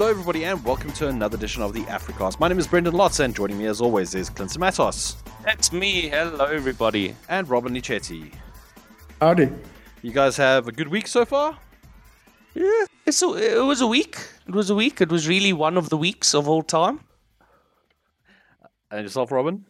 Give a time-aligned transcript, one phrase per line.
[0.00, 2.40] Hello, everybody, and welcome to another edition of the Africast.
[2.40, 6.08] My name is Brendyn Lotz, and joining me as always is Clinton Matos That's me.
[6.08, 7.14] Hello, everybody.
[7.28, 8.32] and Robin-Leigh Chetty.
[9.20, 9.52] Howdy.
[10.00, 11.58] You guys have a good week so far?
[12.54, 14.16] Yeah, it's a, it was a week.
[14.48, 15.02] It was a week.
[15.02, 17.00] It was really one of the weeks of all time.
[18.90, 19.66] And yourself, Robin?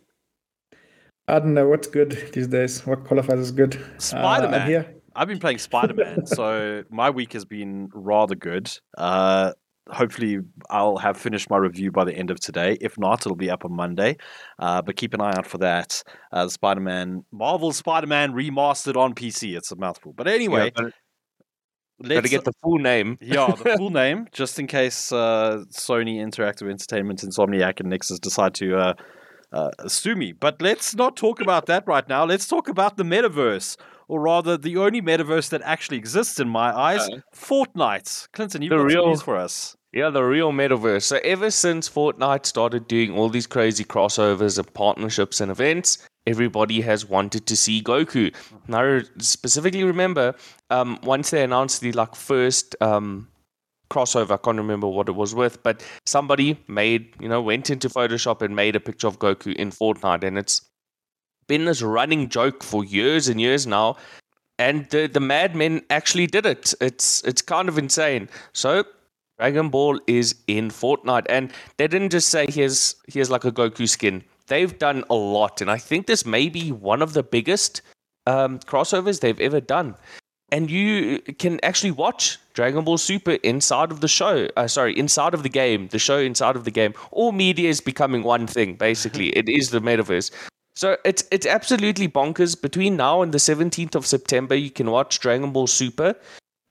[1.27, 2.87] I don't know what's good these days.
[2.87, 3.75] What qualifies as good?
[3.75, 4.61] Uh, Spider-Man.
[4.63, 4.95] I'm here.
[5.17, 8.71] I've been playing Spider Man, so my week has been rather good.
[8.97, 9.55] Uh,
[9.89, 12.77] hopefully, I'll have finished my review by the end of today.
[12.81, 14.17] If not, it'll be up on Monday.
[14.59, 16.03] Uh, but keep an eye out for that.
[16.33, 19.57] Uh, Spider Man, Marvel Spider Man remastered on PC.
[19.57, 20.13] It's a mouthful.
[20.13, 20.93] But anyway, Yeah, but
[22.01, 23.19] let's gotta get the full name.
[23.23, 28.55] yeah, the full name, just in case uh, Sony Interactive Entertainment, Insomniac, and Nixxes decide
[28.55, 28.95] to uh,
[29.53, 30.33] uh, sue me.
[30.33, 32.25] But let's not talk about that right now.
[32.25, 33.77] Let's talk about the metaverse,
[34.09, 38.29] or rather, the only metaverse that actually exists in my eyes Uh, Fortnite.
[38.33, 39.77] Clinton, you've the got some real- news for us.
[39.93, 41.03] Yeah, the real metaverse.
[41.03, 46.81] So ever since Fortnite started doing all these crazy crossovers and partnerships and events, everybody
[46.83, 48.33] has wanted to see Goku.
[48.69, 50.35] Now, specifically remember
[50.71, 53.27] um, once they announced the like first um,
[53.91, 54.31] crossover.
[54.33, 58.41] I can't remember what it was with, but somebody made you know went into Photoshop
[58.41, 60.63] and made a picture of Goku in Fortnite, and it's
[61.49, 63.97] been this running joke for years and years now.
[64.59, 66.73] And the the madmen actually did it.
[66.81, 68.29] It's it's kind of insane.
[68.53, 68.85] So
[69.41, 73.89] Dragon Ball is in Fortnite, and they didn't just say here's here's like a Goku
[73.89, 74.23] skin.
[74.49, 77.81] They've done a lot, and I think this may be one of the biggest
[78.27, 79.95] um, crossovers they've ever done.
[80.53, 84.47] And you can actually watch Dragon Ball Super inside of the show.
[84.59, 85.89] Uh, sorry, inside of the game.
[85.89, 86.93] The show inside of the game.
[87.11, 88.75] All media is becoming one thing.
[88.75, 90.31] Basically, it is the metaverse.
[90.75, 92.61] So it's it's absolutely bonkers.
[92.61, 96.15] Between now and the 17th of September, you can watch Dragon Ball Super,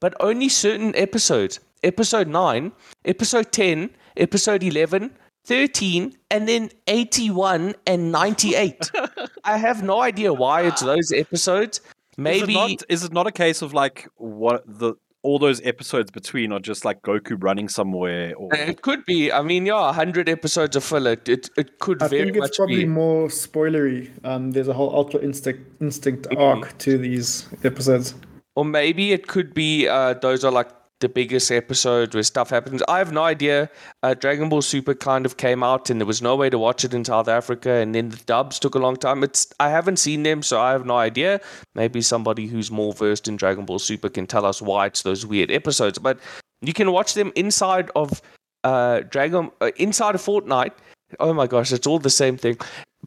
[0.00, 1.58] but only certain episodes.
[1.82, 2.72] Episode 9,
[3.06, 5.10] episode 10, episode 11,
[5.44, 8.90] 13, and then 81 and 98.
[9.44, 11.80] I have no idea why it's those episodes.
[12.18, 15.60] Maybe is it, not, is it not a case of like what the all those
[15.66, 18.34] episodes between are just like Goku running somewhere?
[18.36, 19.30] Or it could be.
[19.30, 21.16] I mean, yeah, 100 episodes of filler.
[21.26, 22.86] It, it could I very think it's much probably be.
[22.86, 24.10] more spoilery.
[24.24, 28.14] Um, there's a whole Ultra Instinct, instinct arc to these episodes.
[28.56, 30.68] Or maybe it could be uh, those are like
[31.00, 32.82] the biggest episodes where stuff happens.
[32.86, 33.70] I have no idea.
[34.02, 36.84] Uh, Dragon Ball Super kind of came out and there was no way to watch
[36.84, 39.24] it in South Africa, and then the dubs took a long time.
[39.24, 41.40] It's I haven't seen them, so I have no idea.
[41.74, 45.26] Maybe somebody who's more versed in Dragon Ball Super can tell us why it's those
[45.26, 45.98] weird episodes.
[45.98, 46.18] But
[46.60, 48.22] you can watch them inside of
[48.64, 50.72] uh, Dragon, uh, inside of Fortnite.
[51.18, 52.58] Oh my gosh, it's all the same thing.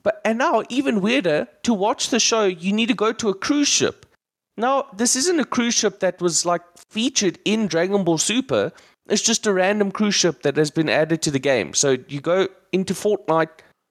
[0.02, 3.34] But and now even weirder to watch the show, you need to go to a
[3.34, 4.06] cruise ship.
[4.58, 8.72] Now, this isn't a cruise ship that was like featured in Dragon Ball Super.
[9.10, 11.74] It's just a random cruise ship that has been added to the game.
[11.74, 13.50] So you go into Fortnite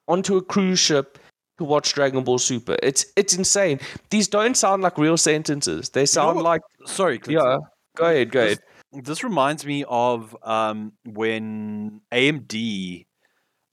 [0.09, 1.19] onto a cruise ship
[1.59, 2.77] to watch Dragon Ball Super.
[2.83, 3.81] It's it's insane.
[4.11, 5.91] These don't sound like real sentences.
[5.91, 6.45] They sound what?
[6.45, 7.45] like sorry, Clinton.
[7.47, 7.59] yeah.
[7.97, 9.05] Go ahead, go This- ahead.
[9.05, 13.07] This reminds me of um, when AMD,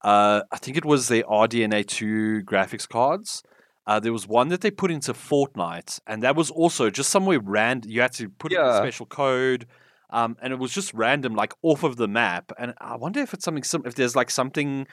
[0.02, 3.42] uh, I think it was the RDNA 2 graphics cards.
[3.86, 7.40] Uh, there was one that they put into Fortnite, and that was also just somewhere
[7.40, 7.90] random.
[7.90, 9.66] You had to put in a special code,
[10.10, 12.52] um, and it was just random, like off of the map.
[12.58, 14.86] And I wonder if it's something, sim- if there's like something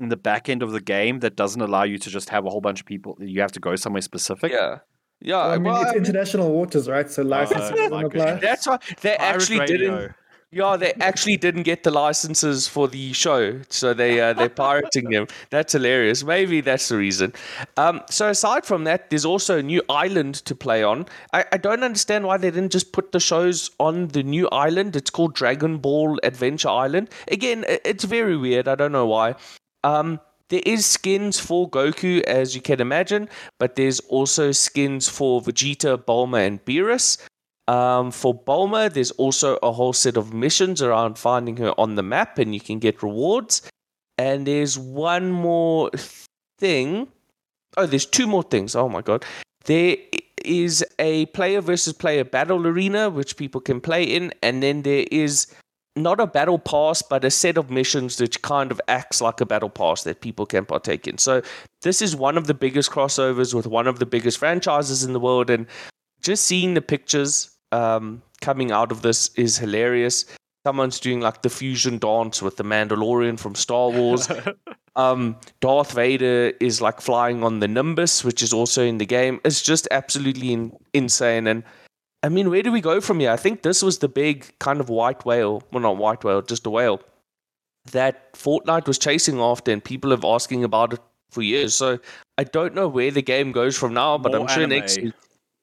[0.00, 2.50] in the back end of the game that doesn't allow you to just have a
[2.50, 3.16] whole bunch of people.
[3.20, 4.50] You have to go somewhere specific.
[4.52, 4.78] Yeah.
[5.22, 7.08] Yeah, I mean, well, it's I mean, international waters, right?
[7.10, 8.34] So licenses Oh, don't apply.
[8.36, 9.76] that's why they Pirate actually radio.
[9.76, 10.14] didn't
[10.52, 15.08] Yeah, they actually didn't get the licenses for the show, so they uh, they're pirating
[15.08, 15.28] them.
[15.50, 16.24] That's hilarious.
[16.24, 17.34] Maybe that's the reason.
[17.76, 21.06] Um, so aside from that, there's also a new island to play on.
[21.32, 24.96] I, I don't understand why they didn't just put the shows on the new island.
[24.96, 27.10] It's called Dragon Ball Adventure Island.
[27.28, 28.66] Again, it's very weird.
[28.66, 29.36] I don't know why.
[29.84, 33.28] Um, there is skins for Goku, as you can imagine,
[33.60, 37.18] but there's also skins for Vegeta, Bulma, and Beerus.
[37.70, 42.02] Um, for Bulma, there's also a whole set of missions around finding her on the
[42.02, 43.62] map, and you can get rewards.
[44.18, 45.90] And there's one more
[46.58, 47.06] thing.
[47.76, 48.74] Oh, there's two more things.
[48.74, 49.24] Oh my god.
[49.66, 49.96] There
[50.44, 55.06] is a player versus player battle arena, which people can play in, and then there
[55.12, 55.46] is
[55.94, 59.46] not a battle pass, but a set of missions which kind of acts like a
[59.46, 61.18] battle pass that people can partake in.
[61.18, 61.40] So
[61.82, 65.20] this is one of the biggest crossovers with one of the biggest franchises in the
[65.20, 65.66] world, and
[66.20, 70.24] just seeing the pictures um, coming out of this is hilarious.
[70.66, 74.28] Someone's doing like the fusion dance with the Mandalorian from Star Wars.
[74.96, 79.40] um, Darth Vader is like flying on the Nimbus, which is also in the game.
[79.44, 81.46] It's just absolutely in- insane.
[81.46, 81.62] And
[82.22, 83.30] I mean, where do we go from here?
[83.30, 85.62] I think this was the big kind of white whale.
[85.72, 87.00] Well, not white whale, just a whale.
[87.92, 91.00] that Fortnite was chasing after, and people have asking about it
[91.30, 91.74] for years.
[91.74, 91.98] So
[92.36, 94.78] I don't know where the game goes from now, but More I'm sure anime.
[94.78, 95.14] next week.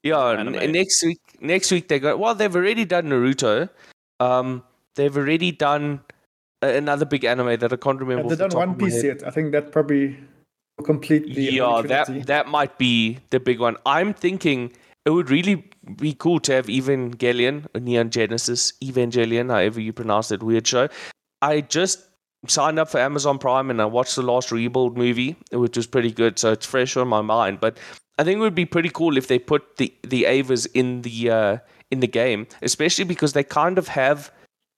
[0.02, 1.20] Yeah, next week.
[1.40, 2.18] Next week they go.
[2.18, 3.70] Well, they've already done Naruto.
[4.20, 4.64] Um,
[4.96, 6.02] they've already done
[6.62, 8.24] another big anime that I can't remember.
[8.24, 9.26] Have off they the done top One Piece yet?
[9.26, 10.18] I think that probably
[10.78, 13.78] will complete the Yeah, that that might be the big one.
[13.86, 14.74] I'm thinking
[15.06, 20.44] it would really be cool to have Evangelion, Neon Genesis, Evangelion, however you pronounce that
[20.44, 20.90] weird show.
[21.42, 22.04] I just
[22.48, 26.12] signed up for Amazon Prime and I watched the last Rebuild movie, which was pretty
[26.12, 27.60] good, so it's fresh on my mind.
[27.60, 27.78] But
[28.18, 31.30] I think it would be pretty cool if they put the the Evas in the
[31.30, 31.58] uh,
[31.92, 34.32] in the game, especially because they kind of have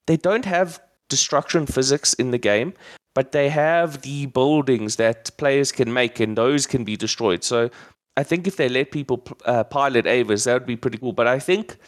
[0.06, 2.74] they don't have destruction physics in the game,
[3.14, 7.42] but they have the buildings that players can make, and those can be destroyed.
[7.44, 7.70] So
[8.16, 11.12] I think if they let people uh, pilot Evas, that would be pretty cool.
[11.12, 11.78] But I think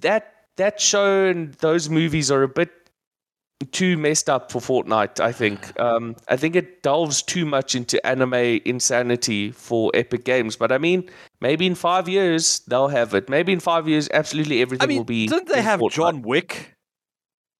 [0.00, 2.70] that that show and those movies are a bit
[3.72, 5.20] too messed up for Fortnite.
[5.20, 5.78] I think.
[5.80, 8.34] Um, I think it delves too much into anime
[8.64, 10.56] insanity for Epic Games.
[10.56, 11.08] But I mean,
[11.40, 13.28] maybe in five years they'll have it.
[13.28, 15.26] Maybe in five years, absolutely everything I mean, will be.
[15.26, 15.92] didn't they have Fortnite.
[15.92, 16.74] John Wick?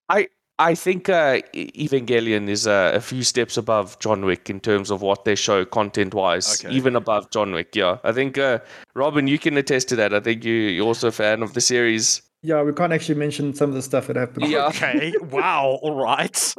[0.08, 4.90] I I think uh, Evangelion is uh, a few steps above John Wick in terms
[4.90, 6.74] of what they show content wise, Okay.
[6.74, 7.74] even above John Wick.
[7.74, 8.58] Yeah, I think uh,
[8.94, 10.12] Robin, you can attest to that.
[10.12, 12.20] I think you, you're also a fan of the series.
[12.42, 14.50] Yeah, we can't actually mention some of the stuff that happened.
[14.50, 14.68] Yeah.
[14.68, 15.12] Okay.
[15.30, 15.78] wow.
[15.82, 16.54] All right.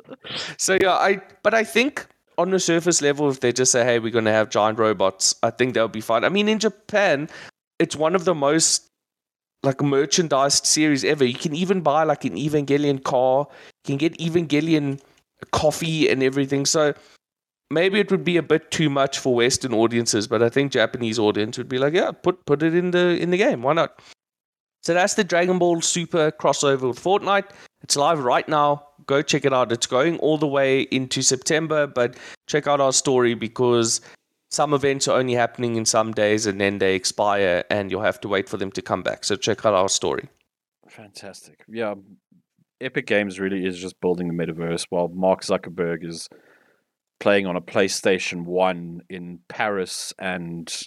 [0.57, 2.05] So yeah, I but I think
[2.37, 5.35] on the surface level, if they just say, "Hey, we're going to have giant robots,"
[5.41, 6.23] I think that would be fine.
[6.23, 7.29] I mean, in Japan,
[7.79, 8.87] it's one of the most
[9.63, 11.25] like merchandised series ever.
[11.25, 13.47] You can even buy like an Evangelion car.
[13.85, 14.99] You can get Evangelion
[15.51, 16.65] coffee and everything.
[16.65, 16.93] So
[17.71, 21.17] maybe it would be a bit too much for Western audiences, but I think Japanese
[21.17, 23.63] audience would be like, yeah, put put it in the in the game.
[23.63, 23.99] Why not?
[24.81, 27.51] So that's the Dragon Ball Super crossover with Fortnite.
[27.83, 28.87] It's live right now.
[29.05, 29.71] Go check it out.
[29.71, 32.15] It's going all the way into September, but
[32.47, 34.01] check out our story because
[34.49, 38.19] some events are only happening in some days and then they expire and you'll have
[38.21, 39.23] to wait for them to come back.
[39.23, 40.27] So check out our story.
[40.89, 41.63] Fantastic.
[41.67, 41.95] Yeah.
[42.81, 46.27] Epic Games really is just building the metaverse while Mark Zuckerberg is
[47.19, 50.83] playing on a PlayStation 1 in Paris and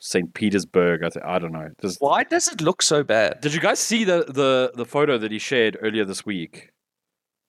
[0.00, 0.34] St.
[0.34, 1.04] Petersburg.
[1.04, 1.68] I, th- I don't know.
[1.80, 3.40] There's, Why does it look so bad?
[3.40, 6.70] did you guys see the, the, the photo that he shared earlier this week?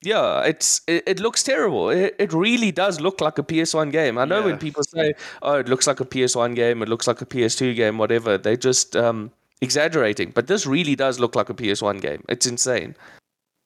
[0.04, 1.90] Yeah, it's it, it looks terrible.
[1.92, 4.18] It, it really does look like a PS1 game.
[4.18, 4.46] I know Yeah.
[4.46, 5.14] when people say,
[5.44, 8.58] "Oh, it looks like a PS1 game, it looks like a PS2 game, whatever," they
[8.58, 9.30] just um,
[9.62, 10.32] exaggerating.
[10.32, 12.24] But this really does look like a PS1 game.
[12.30, 12.96] It's insane.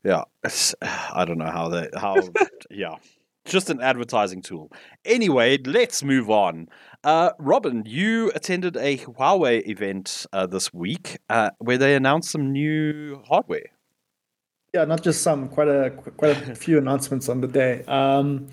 [0.04, 2.18] Yeah, it's, I don't know how they how
[2.70, 2.96] yeah,
[3.45, 4.71] just an advertising tool.
[5.06, 6.68] Anyway, let's move on.
[7.03, 12.51] Uh, Robin, you attended a Huawei event uh, this week uh, where they announced some
[12.51, 13.68] new hardware.
[14.74, 17.83] Yeah, not just some, quite a quite a few announcements on the day.
[17.88, 18.47] Um,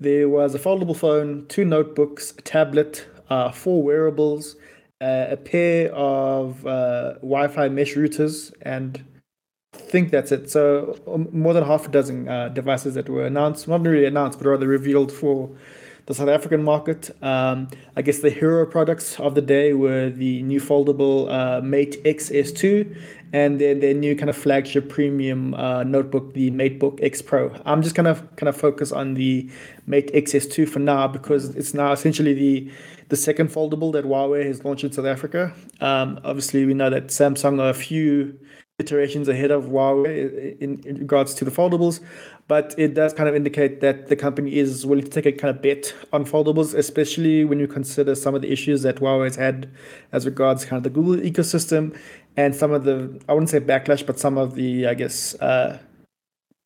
[0.00, 4.56] there was a foldable phone, two notebooks, a tablet, uh, four wearables,
[5.00, 9.04] uh, a pair of uh, Wi-Fi mesh routers, and
[9.90, 10.50] think that's it.
[10.50, 14.38] So um, more than half a dozen uh, devices that were announced, not really announced,
[14.38, 15.50] but rather revealed for
[16.06, 17.10] the South African market.
[17.22, 22.02] Um, I guess the hero products of the day were the new foldable uh, Mate
[22.04, 22.96] XS2
[23.32, 27.54] and then their new kind of flagship premium uh, notebook, the MateBook X Pro.
[27.64, 29.48] I'm just kind of kind of focus on the
[29.86, 32.72] Mate XS2 for now because it's now essentially the
[33.08, 35.52] the second foldable that Huawei has launched in South Africa.
[35.80, 38.38] Um, obviously, we know that Samsung are a few
[38.80, 42.00] iterations ahead of Huawei in, in regards to the foldables,
[42.48, 45.54] but it does kind of indicate that the company is willing to take a kind
[45.54, 49.36] of bet on foldables, especially when you consider some of the issues that Huawei has
[49.36, 49.70] had
[50.10, 51.96] as regards kind of the Google ecosystem
[52.36, 55.78] and some of the I wouldn't say backlash, but some of the I guess uh,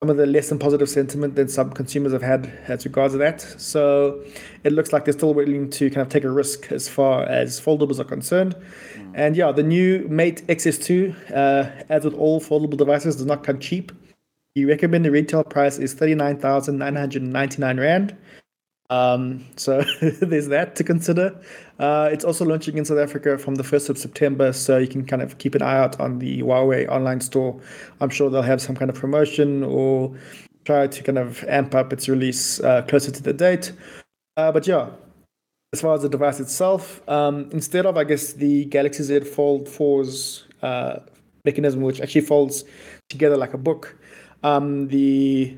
[0.04, 3.18] some of the less than positive sentiment that some consumers have had as regards to
[3.18, 3.40] that.
[3.40, 4.22] So
[4.62, 7.58] it looks like they're still willing to kind of take a risk as far as
[7.60, 8.54] foldables are concerned.
[9.14, 13.60] And yeah, the new Mate XS2, uh, as with all foldable devices, does not come
[13.60, 13.92] cheap.
[14.56, 18.16] The recommended retail price is 39,999 Rand.
[18.90, 19.82] Um, so
[20.20, 21.40] there's that to consider.
[21.78, 25.04] Uh, it's also launching in South Africa from the 1st of September, so you can
[25.04, 27.58] kind of keep an eye out on the Huawei online store.
[28.00, 30.16] I'm sure they'll have some kind of promotion or
[30.64, 33.72] try to kind of amp up its release uh, closer to the date.
[34.36, 34.90] Uh, but yeah,
[35.74, 39.66] as far as the device itself, um, instead of, I guess, the Galaxy Z Fold
[39.66, 41.00] 4's uh,
[41.44, 42.64] mechanism, which actually folds
[43.08, 43.98] together like a book,
[44.44, 45.56] um, the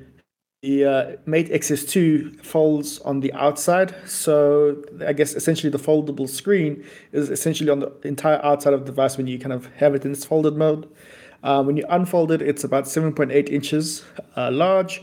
[0.63, 3.95] the uh, Mate XS2 folds on the outside.
[4.09, 6.83] So I guess essentially the foldable screen
[7.13, 10.07] is essentially on the entire outside of the device when you kind of have it
[10.07, 10.89] in its folded mode.
[11.43, 14.03] Uh, when you unfold it, it's about 7.8 inches
[14.35, 15.03] uh, large.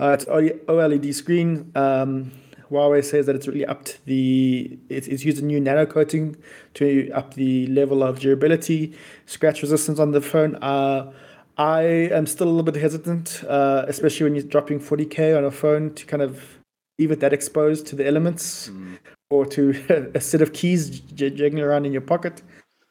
[0.00, 1.70] Uh, it's OLED screen.
[1.74, 2.32] Um,
[2.74, 6.36] Huawei says that it's really upped the it's, it's used a new nano coating
[6.74, 10.56] to up the level of durability, scratch resistance on the phone.
[10.56, 11.12] Uh,
[11.56, 15.52] I am still a little bit hesitant, uh, especially when you're dropping 40k on a
[15.52, 16.58] phone to kind of
[16.98, 18.98] leave it that exposed to the elements mm.
[19.30, 22.42] or to a set of keys jiggling around in your pocket.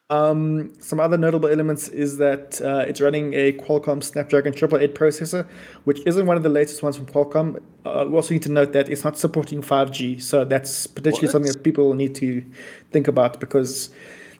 [0.09, 5.47] Um, some other notable elements is that uh, it's running a Qualcomm Snapdragon 888 processor,
[5.85, 7.61] which isn't one of the latest ones from Qualcomm.
[7.85, 11.31] Uh, we also need to note that it's not supporting 5G, so that's potentially what?
[11.31, 12.43] something that people need to
[12.91, 13.89] think about because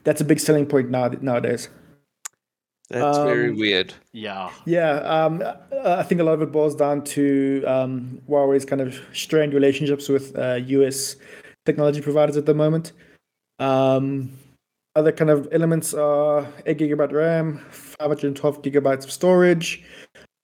[0.04, 1.68] that's a big selling point now nowadays.
[2.90, 3.94] That's um, very weird.
[4.12, 4.50] Yeah.
[4.66, 4.96] Yeah.
[4.96, 5.42] Um,
[5.84, 10.08] I think a lot of it boils down to um, Huawei's kind of strained relationships
[10.08, 11.16] with uh, US
[11.64, 12.92] technology providers at the moment.
[13.58, 14.36] Um,
[14.96, 19.84] other kind of elements are 8 gigabyte RAM, 512 gigabytes of storage.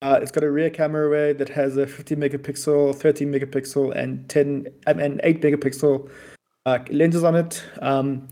[0.01, 4.27] Uh, it's got a rear camera array that has a 50 megapixel, 13 megapixel, and
[4.29, 6.09] 10 and 8 megapixel
[6.65, 7.63] uh, lenses on it.
[7.81, 8.27] Um,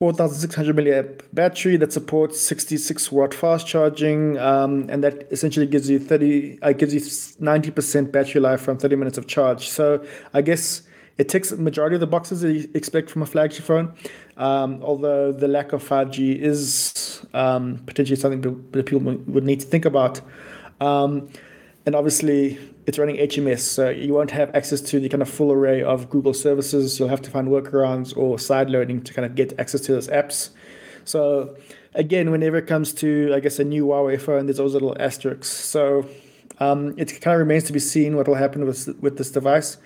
[0.00, 6.00] 4600 milliamp battery that supports 66 watt fast charging, um, and that essentially gives you
[6.00, 9.68] 30, uh, gives you 90% battery life from 30 minutes of charge.
[9.68, 10.82] So I guess
[11.18, 13.94] it ticks the majority of the boxes that you expect from a flagship phone.
[14.36, 18.40] Um, although the lack of 5G is um, potentially something
[18.72, 20.20] that people would need to think about.
[20.80, 21.28] Um,
[21.84, 25.52] and obviously, it's running HMS, so you won't have access to the kind of full
[25.52, 26.98] array of Google services.
[26.98, 30.08] You'll have to find workarounds or side loading to kind of get access to those
[30.08, 30.50] apps.
[31.04, 31.56] So,
[31.94, 35.48] again, whenever it comes to, I guess, a new Huawei phone, there's those little asterisks.
[35.48, 36.08] So,
[36.60, 39.76] um, it kind of remains to be seen what will happen with with this device.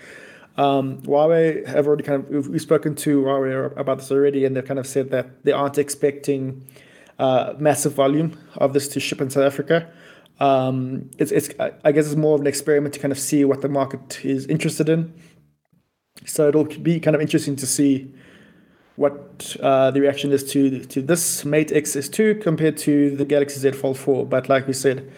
[0.56, 4.64] Um, Huawei have already kind of we've spoken to Huawei about this already, and they've
[4.64, 6.66] kind of said that they aren't expecting
[7.18, 9.90] uh, massive volume of this to ship in South Africa.
[10.40, 13.60] Um, it's it's I guess it's more of an experiment to kind of see what
[13.62, 15.12] the market is interested in.
[16.24, 18.14] So it'll be kind of interesting to see
[18.96, 23.72] what uh, the reaction is to to this Mate XS2 compared to the Galaxy Z
[23.72, 24.26] Fold 4.
[24.26, 25.10] But like we said,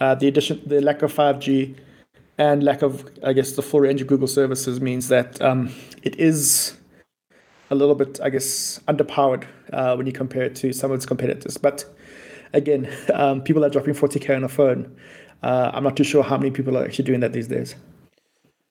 [0.00, 1.76] uh, the addition, the lack of 5G
[2.40, 6.18] and lack of, I guess, the full range of Google services means that um, it
[6.18, 6.74] is
[7.68, 9.44] a little bit, I guess, underpowered
[9.74, 11.58] uh, when you compare it to some of its competitors.
[11.58, 11.84] But
[12.54, 14.96] again, um, people are dropping 40k on a phone.
[15.42, 17.74] Uh, I'm not too sure how many people are actually doing that these days.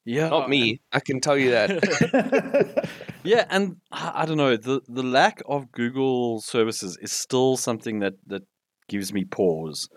[0.03, 0.81] Yeah, not me.
[0.91, 2.89] I can tell you that.
[3.23, 8.13] yeah, and I don't know the the lack of Google services is still something that
[8.25, 8.43] that
[8.87, 9.89] gives me pause.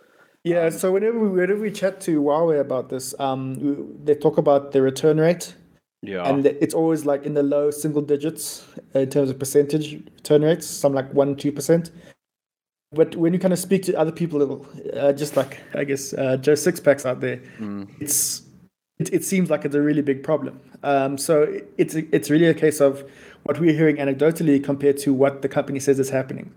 [0.44, 4.38] Yeah, um, so whenever we, whenever we chat to Huawei about this, um, they talk
[4.38, 5.54] about the return rate.
[6.02, 6.28] Yeah.
[6.28, 10.66] And it's always like in the low single digits in terms of percentage return rates,
[10.66, 11.90] some like 1 2%.
[12.90, 16.36] But when you kind of speak to other people, uh, just like, I guess, uh,
[16.38, 17.88] Joe Sixpacks out there, mm.
[18.00, 18.42] it's
[18.98, 20.60] it, it seems like it's a really big problem.
[20.82, 23.08] Um, so it's, it's really a case of
[23.44, 26.52] what we're hearing anecdotally compared to what the company says is happening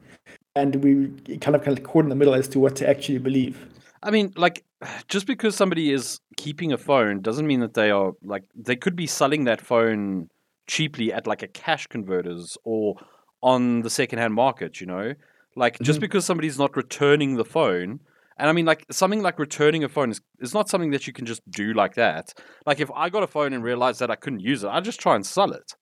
[0.55, 1.07] and we
[1.39, 3.67] kind of kind of caught in the middle as to what to actually believe.
[4.01, 4.63] I mean, like,
[5.07, 8.95] just because somebody is keeping a phone doesn't mean that they are like they could
[8.95, 10.29] be selling that phone
[10.67, 12.95] cheaply at like a cash converters or
[13.41, 14.81] on the secondhand market.
[14.81, 15.13] You know,
[15.55, 16.01] like just mm-hmm.
[16.01, 17.99] because somebody's not returning the phone.
[18.37, 21.13] And I mean, like something like returning a phone is, is not something that you
[21.13, 22.33] can just do like that.
[22.65, 24.99] Like if I got a phone and realized that I couldn't use it, I'd just
[24.99, 25.73] try and sell it.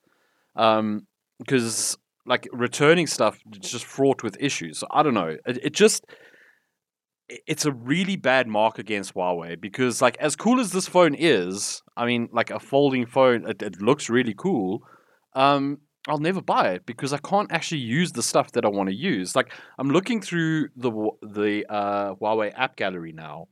[0.56, 1.08] Um,
[1.40, 4.78] because like returning stuff is just fraught with issues.
[4.78, 5.36] So I don't know.
[5.46, 6.06] It, it just
[7.30, 11.82] it's a really bad mark against Huawei because like as cool as this phone is,
[11.96, 14.84] I mean like a folding phone, it, it looks really cool.
[15.34, 18.90] Um, I'll never buy it because I can't actually use the stuff that I want
[18.90, 19.36] to use.
[19.36, 23.48] Like I'm looking through the the uh, Huawei app gallery now,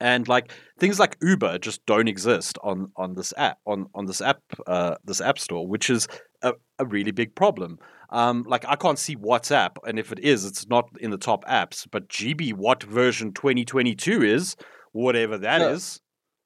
[0.00, 4.22] and like things like Uber just don't exist on on this app on on this
[4.22, 6.08] app uh, this app store, which is
[6.42, 7.78] a, a really big problem.
[8.10, 11.44] Um, like I can't see WhatsApp, and if it is, it's not in the top
[11.44, 11.86] apps.
[11.90, 14.56] But GB, what version 2022 is,
[14.92, 16.00] whatever that is.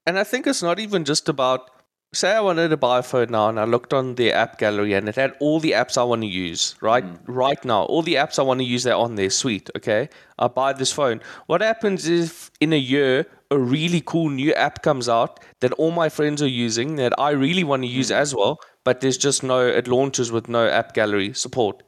[0.07, 1.71] And I think it's not even just about.
[2.14, 4.92] Say I wanted to buy a phone now, and I looked on the app gallery,
[4.92, 6.75] and it had all the apps I want to use.
[6.83, 7.19] Right, mm.
[7.26, 9.31] right now, all the apps I want to use are on there.
[9.31, 10.11] Sweet, okay.
[10.38, 11.23] I buy this phone.
[11.47, 15.90] What happens if in a year a really cool new app comes out that all
[15.90, 18.16] my friends are using that I really want to use mm.
[18.16, 21.82] as well, but there's just no it launches with no app gallery support.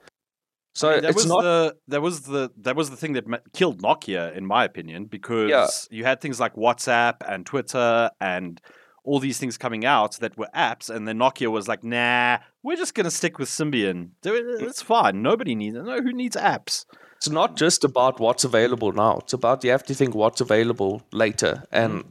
[0.74, 1.42] So I mean, that was not...
[1.42, 5.50] the that was the that was the thing that killed Nokia, in my opinion, because
[5.50, 5.68] yeah.
[5.90, 8.60] you had things like WhatsApp and Twitter and
[9.04, 12.76] all these things coming out that were apps, and then Nokia was like, "Nah, we're
[12.76, 14.10] just gonna stick with Symbian.
[14.24, 15.22] It's fine.
[15.22, 15.76] Nobody needs.
[15.76, 16.86] No, who needs apps?"
[17.16, 19.18] It's not just about what's available now.
[19.18, 22.10] It's about you have to think what's available later, and mm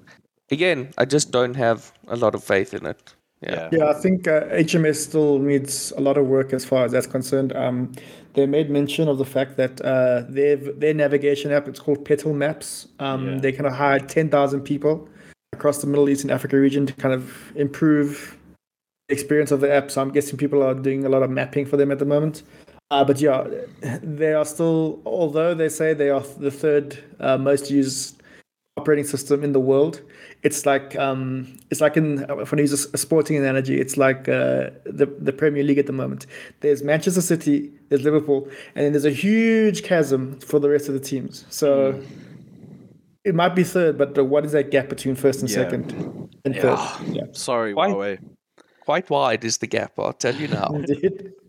[0.51, 3.15] again, I just don't have a lot of faith in it.
[3.43, 3.69] Yeah.
[3.71, 7.07] Yeah, I think uh, HMS still needs a lot of work as far as that's
[7.07, 7.55] concerned.
[7.55, 7.91] Um,
[8.33, 12.33] they made mention of the fact that uh, their their navigation app, it's called Petal
[12.33, 12.87] Maps.
[12.99, 13.39] Um, Yeah.
[13.39, 15.07] They kind of hired ten thousand people
[15.53, 18.37] across the Middle East and Africa region to kind of improve
[19.07, 19.91] the experience of the app.
[19.91, 22.43] So I'm guessing people are doing a lot of mapping for them at the moment.
[22.91, 23.47] Uh, but yeah,
[24.01, 28.21] they are still, although they say they are the third uh, most used
[28.77, 30.01] operating system in the world.
[30.43, 34.27] It's like um, it's like in if I use a, a sporting analogy, it's like
[34.27, 36.25] uh, the the Premier League at the moment.
[36.59, 40.93] There's Manchester City, there's Liverpool, and then there's a huge chasm for the rest of
[40.95, 41.45] the teams.
[41.49, 41.99] So
[43.23, 45.55] it might be third, but uh, what is that gap between first and Yeah.
[45.55, 46.61] second and Yeah.
[46.75, 47.07] third?
[47.15, 48.19] Yeah, Sorry, Why- Huawei.
[48.81, 50.67] Quite wide is the gap, I'll tell you now.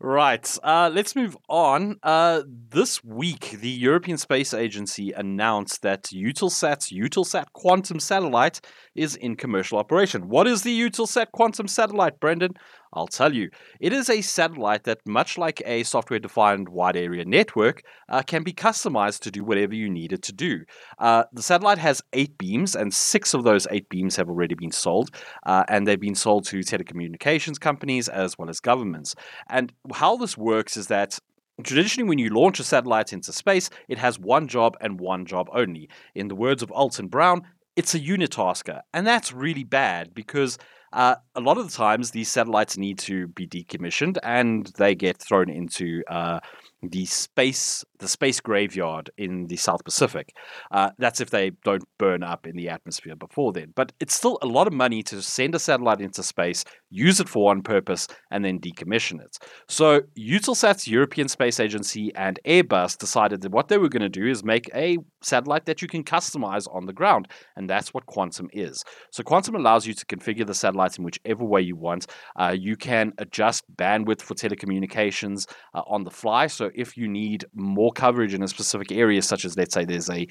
[0.00, 0.56] Right.
[0.62, 1.96] Uh, let's move on.
[2.04, 8.60] Uh, this week, the European Space Agency announced that Eutelsat's Eutelsat Quantum satellite
[8.94, 10.28] is in commercial operation.
[10.28, 12.50] What is the Eutelsat Quantum satellite, Brendyn?
[12.92, 13.50] I'll tell you.
[13.80, 18.42] It is a satellite that, much like a software defined wide area network, uh, can
[18.42, 20.64] be customized to do whatever you need it to do.
[20.98, 24.72] Uh, the satellite has eight beams, and six of those eight beams have already been
[24.72, 25.10] sold,
[25.46, 29.14] uh, and they've been sold to telecommunications companies as well as governments.
[29.48, 31.18] And how this works is that
[31.64, 35.48] Traditionally, when you launch a satellite into space, it has one job and one job
[35.52, 35.88] only.
[36.14, 37.42] In the words of Alton Brown,
[37.74, 38.82] it's a unitasker.
[38.94, 40.56] And that's really bad because
[40.92, 45.18] uh, a lot of the times these satellites need to be decommissioned and they get
[45.18, 46.40] thrown into uh,
[46.82, 50.34] the space the space graveyard in the South Pacific.
[50.70, 53.72] Uh, that's if they don't burn up in the atmosphere before then.
[53.74, 57.28] But it's still a lot of money to send a satellite into space, use it
[57.28, 59.38] for one purpose, and then decommission it.
[59.68, 64.26] So Eutelsat's European Space Agency and Airbus decided that what they were going to do
[64.26, 68.48] is make a satellite that you can customize on the ground, and that's what Quantum
[68.52, 68.84] is.
[69.10, 72.06] So Quantum allows you to configure the satellites in whichever way you want.
[72.36, 76.46] Uh, you can adjust bandwidth for telecommunications uh, on the fly.
[76.46, 80.10] So if you need more coverage in a specific area, such as let's say there's
[80.10, 80.26] a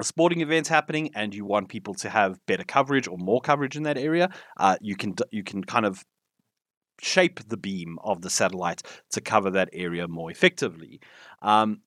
[0.00, 3.76] a sporting event happening and you want people to have better coverage or more coverage
[3.76, 6.04] in that area, uh, you can you can kind of
[7.00, 11.00] shape the beam of the satellite to cover that area more effectively.
[11.42, 11.80] Um,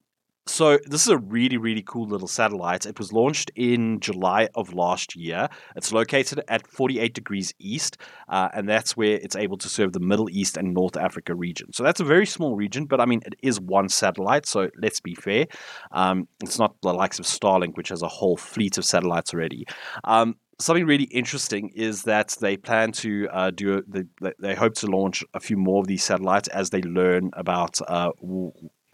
[0.48, 2.86] so this is a really really cool little satellite.
[2.86, 5.50] It was launched in July of last year.
[5.76, 7.98] It's located at 48 degrees east,
[8.30, 11.74] uh, and that's where it's able to serve the Middle East and North Africa region.
[11.74, 14.46] So that's a very small region, but I mean it is one satellite.
[14.46, 15.48] So let's be fair.
[15.92, 19.66] Um, it's not the likes of Starlink, which has a whole fleet of satellites already.
[20.04, 23.84] Um, something really interesting is that they plan to uh, do.
[23.88, 24.08] The,
[24.40, 28.12] they hope to launch a few more of these satellites as they learn about uh,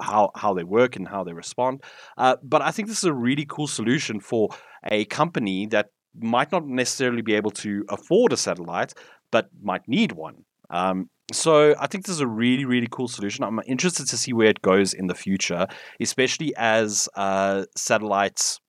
[0.02, 1.84] how how they work and how they respond.
[2.18, 4.50] Uh, but I think this is a really cool solution for
[4.86, 5.88] a company that
[6.20, 8.94] might not necessarily be able to afford a satellite,
[9.32, 10.46] but might need one.
[10.70, 13.44] Um, so I think this is a really, really cool solution.
[13.44, 15.68] I'm interested to see where it goes in the future,
[16.00, 18.60] especially as uh, satellites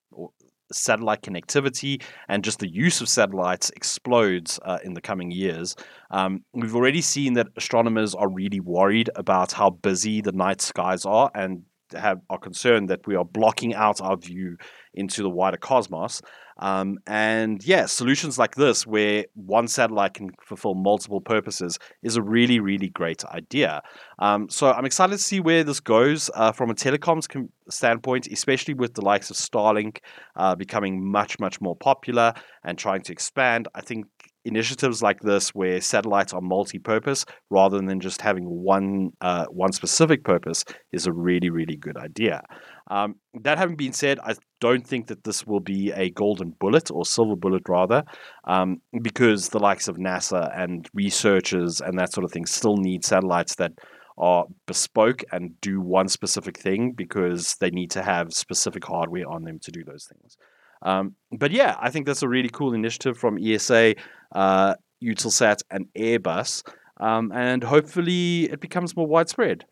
[0.73, 5.77] satellite connectivity and just the use of satellites explodes uh, in the coming years.
[6.11, 11.05] Um, we've already seen that astronomers are really worried about how busy the night skies
[11.05, 11.63] are and
[11.95, 14.57] have are concerned that we are blocking out our view
[14.95, 16.23] into the wider cosmos.
[16.59, 22.23] Um, and yeah, solutions like this, where one satellite can fulfill multiple purposes, is a
[22.23, 23.83] really, really great idea.
[24.19, 28.29] Um, so I'm excited to see where this goes uh, from a telecoms com- standpoint,
[28.29, 29.99] especially with the likes of Starlink
[30.37, 33.67] uh, becoming much, much more popular and trying to expand.
[33.75, 34.07] I think
[34.45, 40.25] initiatives like this, where satellites are multi-purpose rather than just having one uh, one specific
[40.25, 42.43] purpose, is a really, really good idea.
[42.91, 46.91] Um, that having been said, I don't think that this will be a golden bullet
[46.91, 48.05] or silver bullet, rather,
[48.45, 53.05] um, because the likes of NASA and researchers and that sort of thing still need
[53.05, 53.73] satellites that
[54.19, 59.45] are bespoke and do one specific thing because they need to have specific hardware on
[59.45, 60.37] them to do those things.
[60.83, 63.95] Um, but yeah, I think that's a really cool initiative from ESA,
[64.33, 66.63] uh, Eutelsat, and Airbus,
[67.01, 69.65] um, and hopefully it becomes more widespread.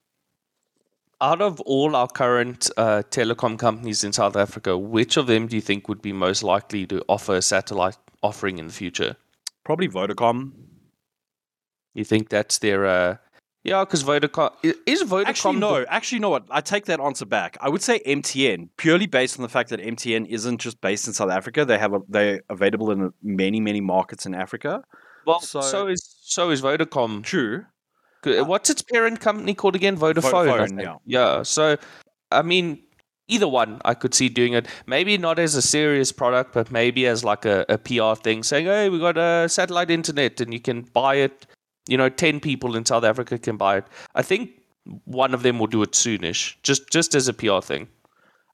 [1.20, 5.56] Out of all our current uh, telecom companies in South Africa, which of them do
[5.56, 9.16] you think would be most likely to offer a satellite offering in the future?
[9.64, 10.52] Probably Vodacom.
[11.92, 13.16] You think that's their uh,
[13.64, 13.84] yeah?
[13.84, 14.50] Because Vodacom
[14.86, 15.84] is Vodacom Actually, the- no.
[15.88, 16.44] Actually, you know what?
[16.50, 17.56] I take that answer back.
[17.60, 21.12] I would say MTN, purely based on the fact that MTN isn't just based in
[21.12, 21.64] South Africa.
[21.64, 24.82] They have a, they're available in many, many markets in Africa.
[25.26, 27.22] well, so- so, is so is Vodacom.
[27.22, 27.64] True.
[28.22, 29.96] 'Cause uh, What's its parent company called again?
[29.96, 30.46] Vodafone.
[30.46, 30.96] Vodafone, yeah.
[31.06, 31.42] Yeah.
[31.42, 31.76] So,
[32.30, 32.82] I mean,
[33.28, 34.66] either one I could see doing it.
[34.86, 38.66] Maybe not as a serious product, but maybe as like a, a PR thing, saying,
[38.66, 41.46] "Hey, we got a satellite internet, and you can buy it."
[41.90, 43.84] You know, ten people in South Africa can buy it.
[44.14, 44.50] I think
[45.04, 47.88] one of them will do it soonish, just just as a PR thing.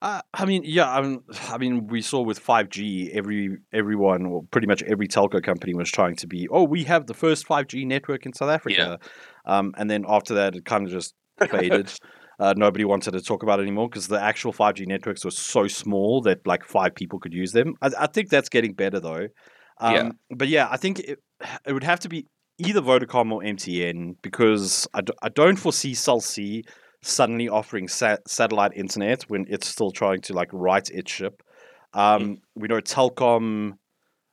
[0.02, 4.42] Uh, I mean, yeah, I mean, I mean, we saw with 5G, every everyone, or
[4.50, 7.86] pretty much every telco company was trying to be, oh, we have the first 5G
[7.86, 8.98] network in South Africa,
[9.46, 11.14] um, and then after that, it kind of just
[11.50, 11.92] faded.
[12.38, 15.66] uh, nobody wanted to talk about it anymore because the actual 5G networks were so
[15.66, 17.74] small that like five people could use them.
[17.80, 19.28] I, I think that's getting better though.
[19.78, 20.10] Um, Yeah.
[20.30, 21.18] But yeah, I think it,
[21.66, 22.26] it would have to be
[22.58, 26.64] either Vodacom or MTN because I, d- I don't foresee Cell C
[27.02, 31.42] suddenly offering sa- satellite internet when it's still trying to like right its ship.
[31.94, 33.78] Um, We know Telkom,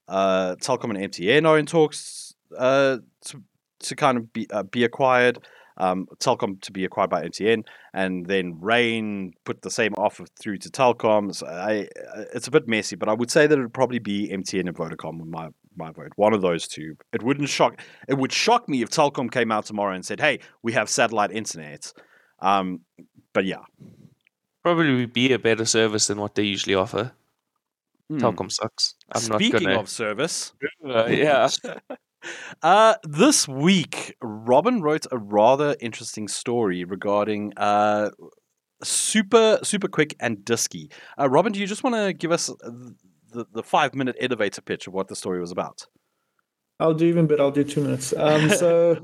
[0.08, 3.44] uh, Telkom and MTN are in talks uh, to
[3.80, 5.40] to kind of be uh, be acquired.
[5.76, 10.60] Um, Telkom to be acquired by MTN, and then Rain put the same offer through
[10.60, 11.34] to Telkom.
[11.34, 13.98] So I, uh, it's a bit messy, but I would say that it would probably
[14.00, 16.12] be MTN and Vodacom with my my vote.
[16.16, 16.96] One of those two.
[17.14, 17.80] It wouldn't shock.
[18.08, 21.32] It would shock me if Telkom came out tomorrow and said, "Hey, we have satellite
[21.32, 21.94] internet."
[22.40, 22.82] Um,
[23.34, 23.64] but yeah,
[24.64, 27.12] Probably be a better service than what they usually offer.
[28.10, 28.18] Hmm.
[28.20, 28.96] Telkom sucks.
[29.12, 29.80] I'm Speaking not gonna.
[29.80, 30.54] of service,
[30.88, 31.50] Uh, yeah.
[32.62, 38.12] Uh, this week, Robin wrote a rather interesting story regarding uh,
[38.82, 40.90] super Supa Quick and disky.
[41.20, 42.72] Uh, Robin, do you just want to give us uh,
[43.34, 45.88] the, the five minute elevator pitch of what the story was about?
[46.80, 47.44] I'll do even better.
[47.44, 48.14] I'll do two minutes.
[48.18, 49.02] Um, so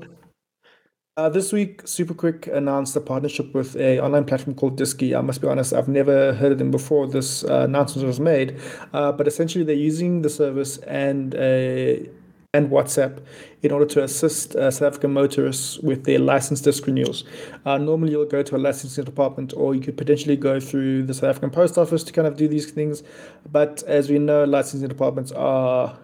[1.16, 5.16] uh, this week, Supa Quick announced a partnership with a online platform called Disky.
[5.16, 8.58] I must be honest, I've never heard of them before this uh, announcement was made.
[8.92, 12.10] Uh, but essentially, they're using the service and uh,
[12.52, 13.22] and WhatsApp
[13.62, 17.22] in order to assist uh, South African motorists with their license disc renewals.
[17.64, 21.14] Uh, normally, you'll go to a licensing department, or you could potentially go through the
[21.14, 23.04] South African Post Office to kind of do these things.
[23.50, 25.96] But as we know, licensing departments are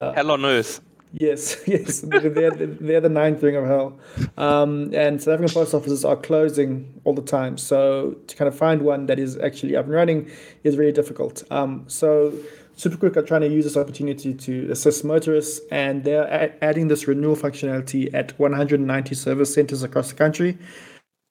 [0.00, 0.80] Hell on earth.
[1.12, 3.98] Yes, yes, they're, they're, they're the ninth ring of hell.
[4.36, 7.56] Um, and South African post offices are closing all the time.
[7.56, 10.30] So to kind of find one that is actually up and running
[10.64, 11.42] is really difficult.
[11.50, 12.32] Um, so
[12.76, 17.06] Supa Quick are trying to use this opportunity to assist motorists, and they're adding this
[17.06, 20.58] renewal functionality at 190 service centers across the country.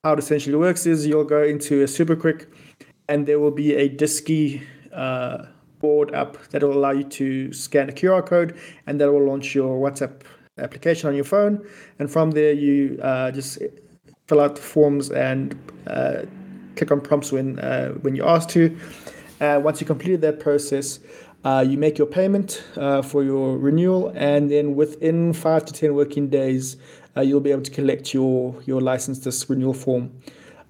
[0.04, 2.48] How it essentially works is you'll go into a Supa Quick,
[3.08, 5.44] and there will be a Disky uh,
[5.80, 9.54] board up that will allow you to scan a QR code, and that will launch
[9.54, 10.22] your WhatsApp
[10.58, 11.66] application on your phone.
[11.98, 13.58] And from there, you uh, just
[14.28, 15.54] fill out the forms and
[15.86, 16.22] uh,
[16.76, 18.74] click on prompts when uh, when you're asked to.
[19.40, 21.00] Uh, once you completed that process,
[21.44, 25.94] uh, you make your payment uh, for your renewal, and then within five to ten
[25.94, 26.76] working days,
[27.16, 30.10] uh, you'll be able to collect your your license disc renewal form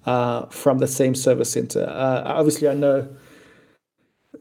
[0.05, 1.83] uh, from the same service center.
[1.83, 3.07] Uh, obviously, I know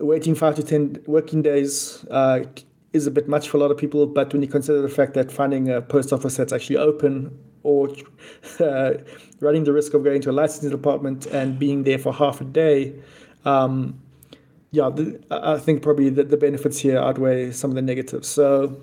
[0.01, 2.41] waiting five to ten working days uh,
[2.93, 5.15] is a bit much for a lot of people, but when you consider the fact
[5.15, 7.89] that finding a post office that's actually open or
[8.61, 8.95] uh,
[9.41, 12.45] running the risk of going to a licensing department and being there for half a
[12.45, 12.95] day,
[13.45, 14.01] um,
[14.75, 18.27] yeah, the, I think probably the, the benefits here outweigh some of the negatives.
[18.27, 18.77] So,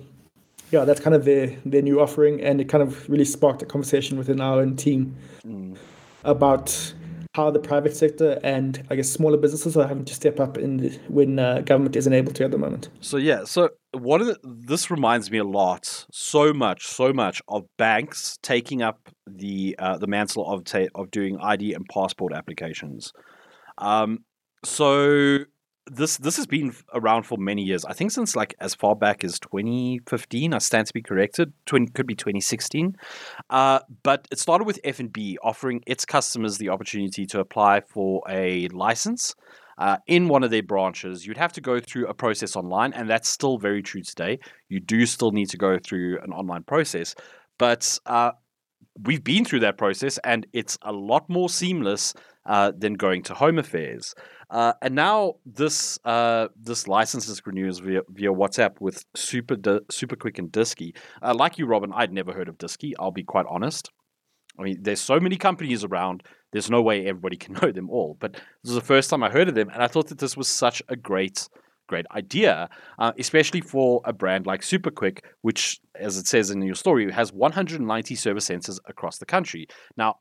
[0.70, 3.66] yeah, that's kind of their their new offering, and it kind of really sparked a
[3.66, 5.14] conversation within our own team
[6.24, 6.94] about
[7.34, 10.76] how the private sector and I guess smaller businesses are having to step up in
[10.76, 12.90] the, when uh, government isn't able to at the moment.
[13.00, 18.38] So yeah, so the, this reminds me a lot, so much, so much of banks
[18.42, 23.12] taking up the uh, the mantle of ta- of doing ID and passport applications.
[23.78, 24.24] Um,
[24.64, 25.44] so
[25.90, 27.84] this this has been around for many years.
[27.84, 30.54] I think since like as far back as 2015.
[30.54, 31.52] I stand to be corrected.
[31.66, 32.96] 20, could be 2016.
[33.50, 38.68] Uh, but it started with FNB offering its customers the opportunity to apply for a
[38.68, 39.34] license
[39.78, 43.08] uh, in one of their branches, you'd have to go through a process online, and
[43.08, 44.38] that's still very true today.
[44.68, 47.14] You do still need to go through an online process,
[47.58, 48.32] but uh,
[49.04, 52.14] we've been through that process, and it's a lot more seamless
[52.46, 54.14] uh, than going to Home Affairs.
[54.52, 59.80] Uh, and now this uh, this license is renews via, via WhatsApp with super di-
[59.90, 60.94] Supa Quick and Disky.
[61.22, 62.92] Uh, like you, Robin, I'd never heard of Disky.
[62.98, 63.90] I'll be quite honest.
[64.58, 66.22] I mean, there's so many companies around.
[66.52, 68.18] There's no way everybody can know them all.
[68.20, 70.36] But this was the first time I heard of them, and I thought that this
[70.36, 71.48] was such a great,
[71.88, 76.60] great idea, uh, especially for a brand like Supa Quick, which, as it says in
[76.60, 79.66] your story, has 190 service centers across the country.
[79.96, 80.16] Now,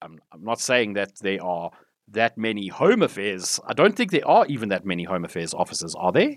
[0.00, 1.72] I'm, I'm not saying that they are
[2.08, 3.58] that many Home Affairs.
[3.66, 6.36] I don't think there are even that many Home Affairs offices, are there?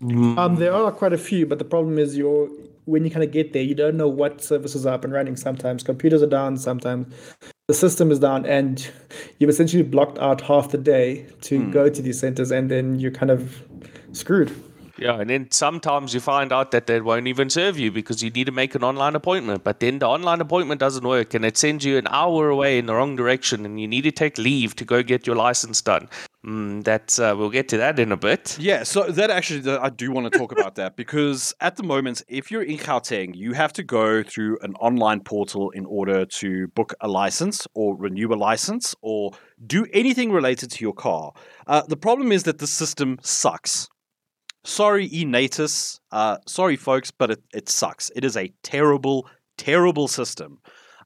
[0.00, 2.48] Um, there are quite a few, but the problem is you're
[2.84, 5.36] when you kind of get there, you don't know what services are up and running.
[5.36, 7.12] Sometimes computers are down, sometimes
[7.66, 8.88] the system is down, and
[9.38, 11.70] you've essentially blocked out half the day to Hmm.
[11.70, 13.62] go to these centers, and then you're kind of
[14.12, 14.52] screwed.
[14.98, 18.30] Yeah, and then sometimes you find out that they won't even serve you because you
[18.30, 19.64] need to make an online appointment.
[19.64, 22.86] But then the online appointment doesn't work and it sends you an hour away in
[22.86, 26.08] the wrong direction and you need to take leave to go get your license done.
[26.44, 28.56] Mm, that's uh, we'll get to that in a bit.
[28.58, 32.22] Yeah, so that actually, I do want to talk about that because at the moment,
[32.28, 36.68] if you're in Gauteng, you have to go through an online portal in order to
[36.68, 39.32] book a license or renew a license or
[39.66, 41.32] do anything related to your car.
[41.66, 43.88] Uh, the problem is that the system sucks.
[44.64, 46.00] Sorry, eNaTIS.
[46.10, 48.10] Uh, sorry, folks, but it, it sucks.
[48.14, 50.58] It is a terrible, terrible system.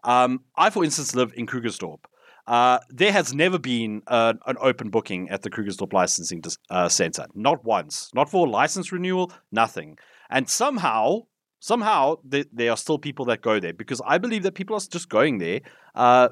[0.04, 1.98] Um, I, for instance, live in Krugersdorp.
[2.46, 7.26] Uh, there has never been uh, an open booking at the Krugersdorp Licensing uh, Center.
[7.34, 8.10] Not once.
[8.14, 9.96] Not for license renewal, nothing.
[10.28, 11.20] And somehow,
[11.60, 14.80] somehow, th- there are still people that go there because I believe that people are
[14.80, 15.60] just going there
[15.94, 16.30] uh,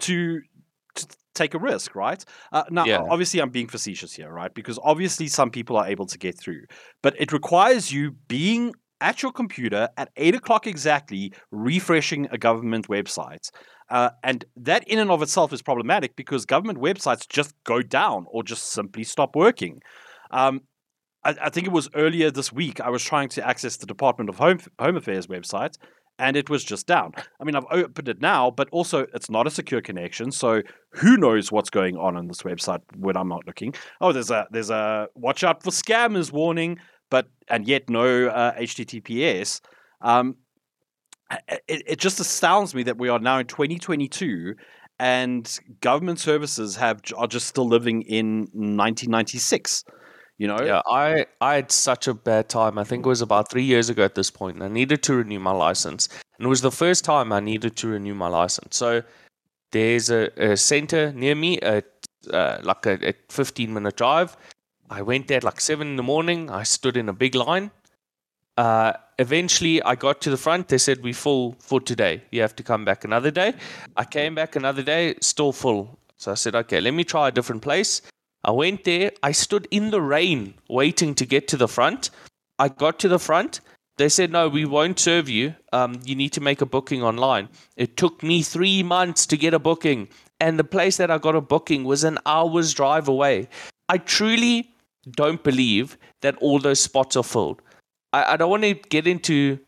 [0.00, 0.42] to
[1.34, 2.24] take a risk, right?
[2.52, 3.02] Uh, now, Yeah.
[3.10, 4.52] obviously, I'm being facetious here, right?
[4.52, 6.62] Because obviously, some people are able to get through,
[7.02, 12.86] but it requires you being at your computer at eight o'clock exactly, refreshing a government
[12.88, 13.50] website.
[13.90, 18.24] Uh, and that in and of itself is problematic because government websites just go down
[18.30, 19.80] or just simply stop working.
[20.30, 20.60] Um,
[21.24, 24.30] I, I think it was earlier this week I was trying to access the Department
[24.30, 25.74] of Home, Home Affairs website
[26.18, 27.12] and it was just down.
[27.40, 31.16] I mean, I've opened it now, but also it's not a secure connection, so who
[31.16, 33.74] knows what's going on on this website when I'm not looking?
[34.00, 36.78] Oh, there's a there's a watch out for scammers warning,
[37.10, 39.60] but and yet no uh, HTTPS.
[40.00, 40.36] Um,
[41.48, 44.54] it, it just astounds me that we are now in 2022
[44.98, 49.84] and government services have are just still living in 1996.
[50.42, 52.76] You know, Yeah, I I had such a bad time.
[52.76, 55.14] I think it was about three years ago at this point, and I needed to
[55.14, 56.08] renew my license.
[56.36, 58.76] And it was the first time I needed to renew my license.
[58.76, 59.02] So
[59.70, 61.86] there's a, a center near me, at,
[62.32, 64.36] uh, like a, a 15 minute drive.
[64.90, 66.50] I went there at like seven in the morning.
[66.50, 67.70] I stood in a big line.
[68.56, 70.66] Uh, eventually, I got to the front.
[70.66, 72.22] They said We're full for today.
[72.32, 73.54] You have to come back another day.
[73.96, 76.00] I came back another day, still full.
[76.16, 78.02] So I said, okay, let me try a different place.
[78.44, 79.12] I went there.
[79.22, 82.10] I stood in the rain waiting to get to the front.
[82.58, 83.60] I got to the front.
[83.98, 85.54] They said, no, we won't serve you.
[85.72, 87.48] Um, you need to make a booking online.
[87.76, 90.08] It took me three months to get a booking.
[90.40, 93.48] And the place that I got a booking was an hour's drive away.
[93.88, 94.70] I truly
[95.10, 97.60] don't believe that all those spots are filled.
[98.12, 99.58] I, I don't want to get into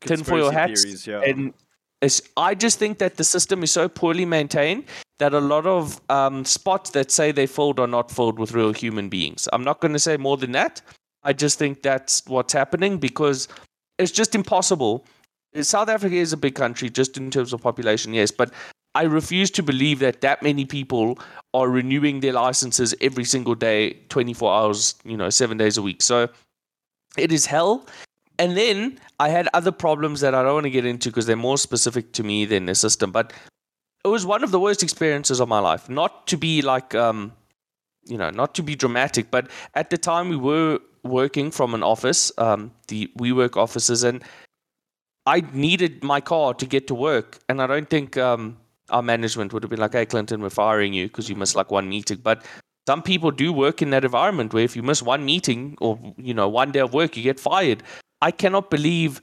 [0.00, 1.20] tinfoil hats theories, yeah.
[1.20, 1.52] and
[2.00, 4.84] it's, I just think that the system is so poorly maintained
[5.18, 8.72] that a lot of um, spots that say they filled are not filled with real
[8.72, 9.48] human beings.
[9.52, 10.80] I'm not going to say more than that.
[11.24, 13.48] I just think that's what's happening because
[13.98, 15.04] it's just impossible.
[15.60, 18.52] South Africa is a big country just in terms of population, yes, but
[18.94, 21.18] I refuse to believe that that many people
[21.54, 26.02] are renewing their licenses every single day, 24 hours, you know, seven days a week.
[26.02, 26.28] So
[27.16, 27.86] it is hell.
[28.38, 31.36] And then I had other problems that I don't want to get into because they're
[31.36, 33.10] more specific to me than the system.
[33.10, 33.32] But
[34.04, 35.88] it was one of the worst experiences of my life.
[35.88, 37.32] Not to be like, um,
[38.04, 41.82] you know, not to be dramatic, but at the time we were working from an
[41.82, 44.22] office, um, the WeWork offices, and
[45.26, 47.38] I needed my car to get to work.
[47.48, 48.56] And I don't think um,
[48.90, 51.70] our management would have been like, hey, Clinton, we're firing you because you missed like
[51.70, 52.18] one meeting.
[52.18, 52.44] But
[52.88, 56.32] some people do work in that environment where if you miss one meeting or, you
[56.32, 57.82] know, one day of work, you get fired.
[58.22, 59.20] I cannot believe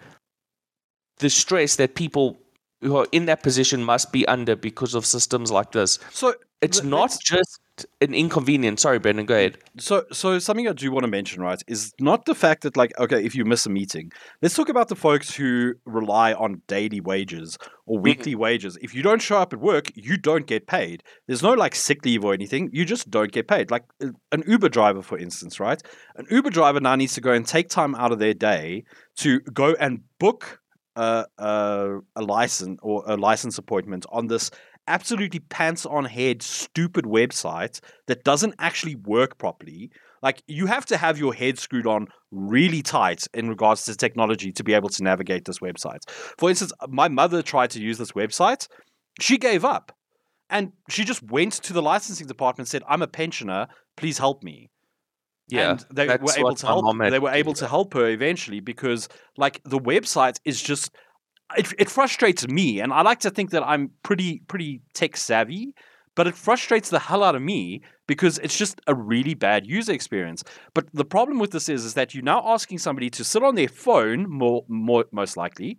[1.18, 2.38] the stress that people
[2.82, 6.00] who are in that position must be under because of systems like this.
[6.12, 7.60] so It's th- not just
[8.00, 8.82] an inconvenience.
[8.82, 9.58] Sorry, Brendyn, go ahead.
[9.78, 12.98] So, so something I do want to mention, right, is not the fact that, like,
[12.98, 14.12] okay, if you miss a meeting,
[14.42, 18.78] let's talk about the folks who rely on daily wages or weekly wages.
[18.82, 21.04] If you don't show up at work, you don't get paid.
[21.28, 22.70] There's no like sick leave or anything.
[22.72, 23.72] You just don't get paid.
[23.72, 25.82] Like uh, an Uber driver, for instance, right?
[26.16, 28.86] An Uber driver now needs to go and take time out of their day
[29.18, 30.62] to go and book
[30.96, 34.52] a, a, a license or a license appointment on this
[34.88, 39.92] absolutely pants on head stupid website that doesn't actually work properly.
[40.22, 44.52] Like you have to have your head screwed on really tight in regards to technology
[44.52, 46.10] to be able to navigate this website.
[46.38, 48.68] For instance uh, my mother tried to use this website.
[49.20, 49.92] She gave up.
[50.48, 53.68] And she just went to the licensing department and said i'm a pensioner.
[53.98, 54.70] Please help me
[55.48, 56.86] Yeah, and they that's were able to help.
[57.08, 60.92] They were able to help her eventually because, like, the website is just
[61.58, 65.74] it, it frustrates me, and I like to think that I'm pretty pretty tech savvy,
[66.16, 69.92] but it frustrates the hell out of me because it's just a really bad user
[69.92, 70.44] experience.
[70.74, 73.56] But the problem with this is, is that you're now asking somebody to sit on
[73.56, 75.78] their phone, more, more most likely,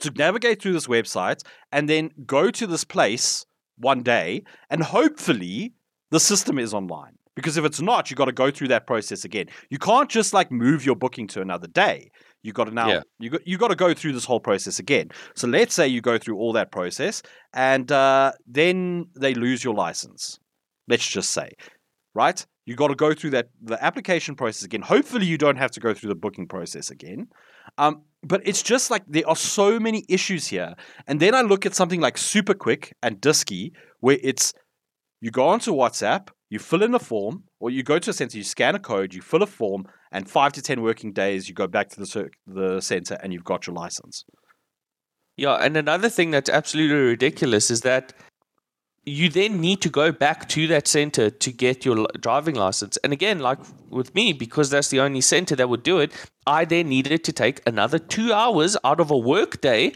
[0.00, 1.42] to navigate through this website
[1.72, 3.44] and then go to this place
[3.76, 5.74] one day, and hopefully
[6.10, 7.17] the system is online.
[7.38, 9.46] Because if it's not, you got to go through that process again.
[9.70, 12.10] You can't just like move your booking to another day.
[12.42, 13.02] You got to now Yeah.
[13.20, 15.10] you got you got to go through this whole process again.
[15.36, 17.22] So let's say you go through all that process,
[17.54, 20.40] and uh, then they lose your license.
[20.88, 21.52] Let's just say,
[22.12, 22.44] right?
[22.66, 24.82] You got to go through that the application process again.
[24.82, 27.28] Hopefully, you don't have to go through the booking process again.
[27.76, 30.74] Um, but it's just like there are so many issues here.
[31.06, 33.70] And then I look at something like Supa Quick and Disky,
[34.00, 34.52] where it's
[35.20, 38.38] you go onto WhatsApp, you fill in a form, or you go to a center,
[38.38, 41.54] you scan a code, you fill a form, and five to ten working days, you
[41.54, 44.24] go back to the the center and you've got your license.
[45.36, 48.12] Yeah, and another thing that's absolutely ridiculous is that
[49.04, 52.96] you then need to go back to that center to get your driving license.
[52.98, 53.58] And again, like
[53.88, 56.12] with me, because that's the only center that would do it,
[56.46, 59.94] I then needed to take another two hours out of a work day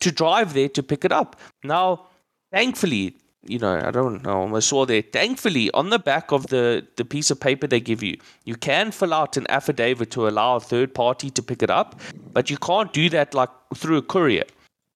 [0.00, 1.40] to drive there to pick it up.
[1.64, 2.08] Now,
[2.52, 5.02] thankfully, you know, I don't know, I saw there.
[5.02, 8.90] Thankfully, on the back of the, the piece of paper they give you, you can
[8.92, 12.00] fill out an affidavit to allow a third party to pick it up,
[12.32, 14.44] but you can't do that like through a courier.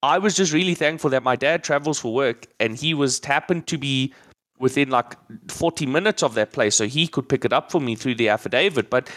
[0.03, 3.67] I was just really thankful that my dad travels for work and he was happened
[3.69, 4.13] to be
[4.59, 5.17] within like
[5.49, 8.29] 40 minutes of that place, so he could pick it up for me through the
[8.29, 8.91] affidavit.
[8.91, 9.11] But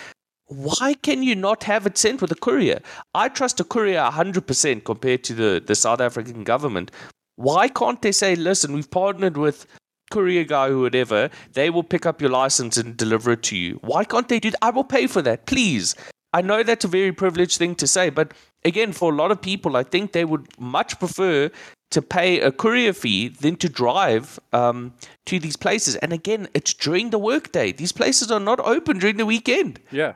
[0.47, 2.79] why can you not have it sent with a courier?
[3.13, 6.91] I trust a courier 100% compared to the, the South African government.
[7.39, 9.65] Why can't they say, listen, we've partnered with
[10.11, 13.79] courier guy or whatever, they will pick up your license and deliver it to you?
[13.81, 14.59] Why can't they do that?
[14.61, 15.95] I will pay for that, please.
[16.33, 18.33] I know that's a very privileged thing to say, but
[18.65, 21.49] again, for a lot of people, I think they would much prefer
[21.91, 24.93] to pay a courier fee than to drive um,
[25.27, 25.95] to these places.
[25.95, 27.71] And again, it's during the workday.
[27.71, 29.79] These places are not open during the weekend.
[29.91, 30.15] Yeah.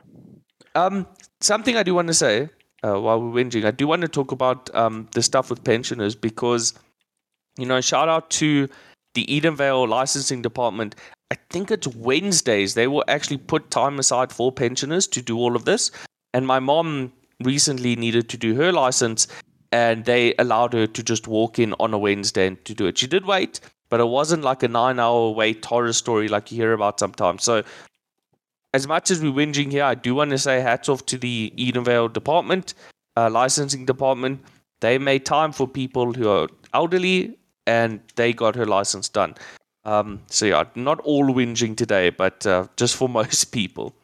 [0.74, 1.06] Um,
[1.40, 2.50] something I do want to say
[2.84, 6.14] uh, while we're whinging, I do want to talk about um, the stuff with pensioners
[6.14, 6.74] because,
[7.56, 8.68] you know, shout out to
[9.14, 10.94] the Edenvale licensing department.
[11.30, 12.74] I think it's Wednesdays.
[12.74, 15.90] They will actually put time aside for pensioners to do all of this.
[16.32, 17.12] And my mom
[17.42, 19.26] recently needed to do her license,
[19.72, 22.98] and they allowed her to just walk in on a Wednesday and to do it.
[22.98, 26.58] She did wait, but it wasn't like a nine hour wait horror story like you
[26.58, 27.42] hear about sometimes.
[27.44, 27.62] So
[28.72, 31.52] as much as we're whinging here, I do want to say hats off to the
[31.56, 32.74] Edenvale department,
[33.16, 34.44] uh, licensing department.
[34.80, 39.34] They made time for people who are elderly and they got her license done.
[39.84, 43.94] Um, so, yeah, not all whinging today, but uh, just for most people.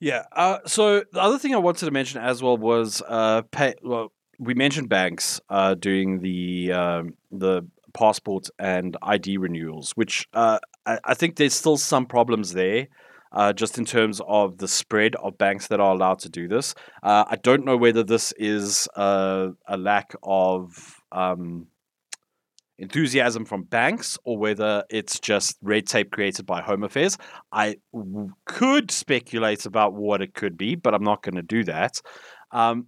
[0.00, 0.24] Yeah.
[0.32, 3.74] Uh, so the other thing I wanted to mention as well was uh, pay.
[3.82, 10.58] Well, we mentioned banks uh, doing the um, the passport and ID renewals, which uh,
[10.86, 12.88] I, I think there's still some problems there.
[13.32, 16.74] Uh, just in terms of the spread of banks that are allowed to do this,
[17.04, 21.68] uh, I don't know whether this is a, a lack of um,
[22.80, 27.18] enthusiasm from banks or whether it's just red tape created by Home Affairs.
[27.52, 31.62] I w- could speculate about what it could be, but I'm not going to do
[31.64, 32.00] that.
[32.50, 32.86] Um,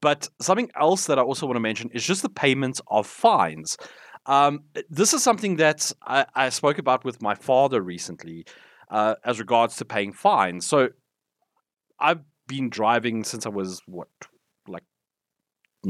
[0.00, 3.76] but something else that I also want to mention is just the payment of fines.
[4.26, 8.46] Um, this is something that I, I spoke about with my father recently
[8.90, 10.64] uh, as regards to paying fines.
[10.66, 10.90] So
[11.98, 14.08] I've been driving since I was, what,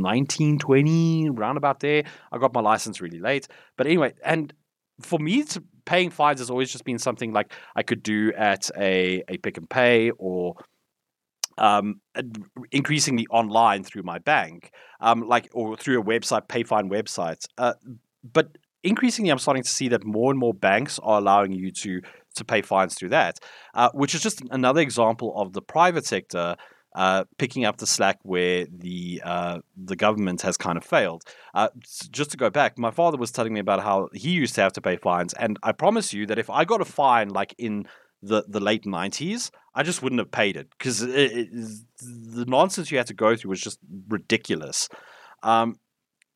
[0.03, 2.05] 19, 20, round about there.
[2.33, 3.49] I got my license really late.
[3.77, 4.53] But anyway, and
[5.01, 5.45] for me,
[5.85, 9.59] paying fines has always just been something like I could do at a, a Pick
[9.59, 10.55] n Pay or
[11.57, 12.01] um,
[12.71, 17.47] increasingly online through my bank, um, like or through a website, payfine websites.
[17.57, 17.75] Uh,
[18.23, 22.01] but increasingly, I'm starting to see that more and more banks are allowing you to
[22.37, 23.39] to pay fines through that,
[23.75, 26.57] uh, which is just another example of the private sector
[26.99, 31.23] uh, picking up the slack where the uh, the government has kind of failed.
[31.55, 31.69] Uh,
[32.11, 34.73] just to go back, my father was telling me about how he used to have
[34.73, 37.87] to pay fines, and I promise you that if I got a fine like in
[38.21, 43.07] the, the late nineties, I just wouldn't have paid it because the nonsense you had
[43.07, 44.89] to go through was just ridiculous.
[45.45, 45.79] Um,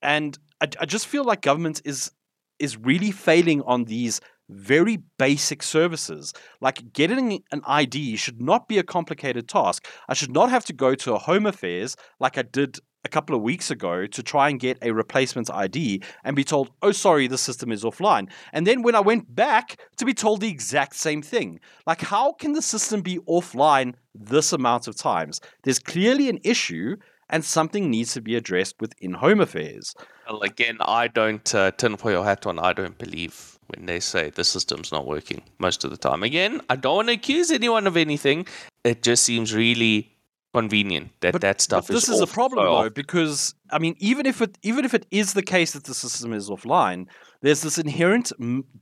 [0.00, 2.12] and I, I just feel like government is
[2.60, 4.20] is really failing on these
[4.52, 6.32] very basic services.
[6.60, 9.86] Like getting an ID should not be a complicated task.
[10.08, 13.34] I should not have to go to a Home Affairs like I did a couple
[13.34, 17.26] of weeks ago to try and get a replacement ID and be told, oh, sorry,
[17.26, 18.30] the system is offline.
[18.52, 21.60] And then when I went back to be told the exact same thing.
[21.86, 25.40] Like, how can the system be offline this amount of times?
[25.64, 26.96] There's clearly an issue
[27.28, 29.94] and something needs to be addressed within Home Affairs.
[30.28, 32.58] Well, again, I don't uh, your hat on.
[32.58, 36.22] I don't believe when they say the system's not working most of the time.
[36.22, 38.46] Again, I don't want to accuse anyone of anything.
[38.84, 40.12] It just seems really
[40.52, 42.02] convenient that that stuff but is.
[42.02, 45.32] this is a problem though because i mean even if it even if it is
[45.32, 47.06] the case that the system is offline
[47.40, 48.32] there's this inherent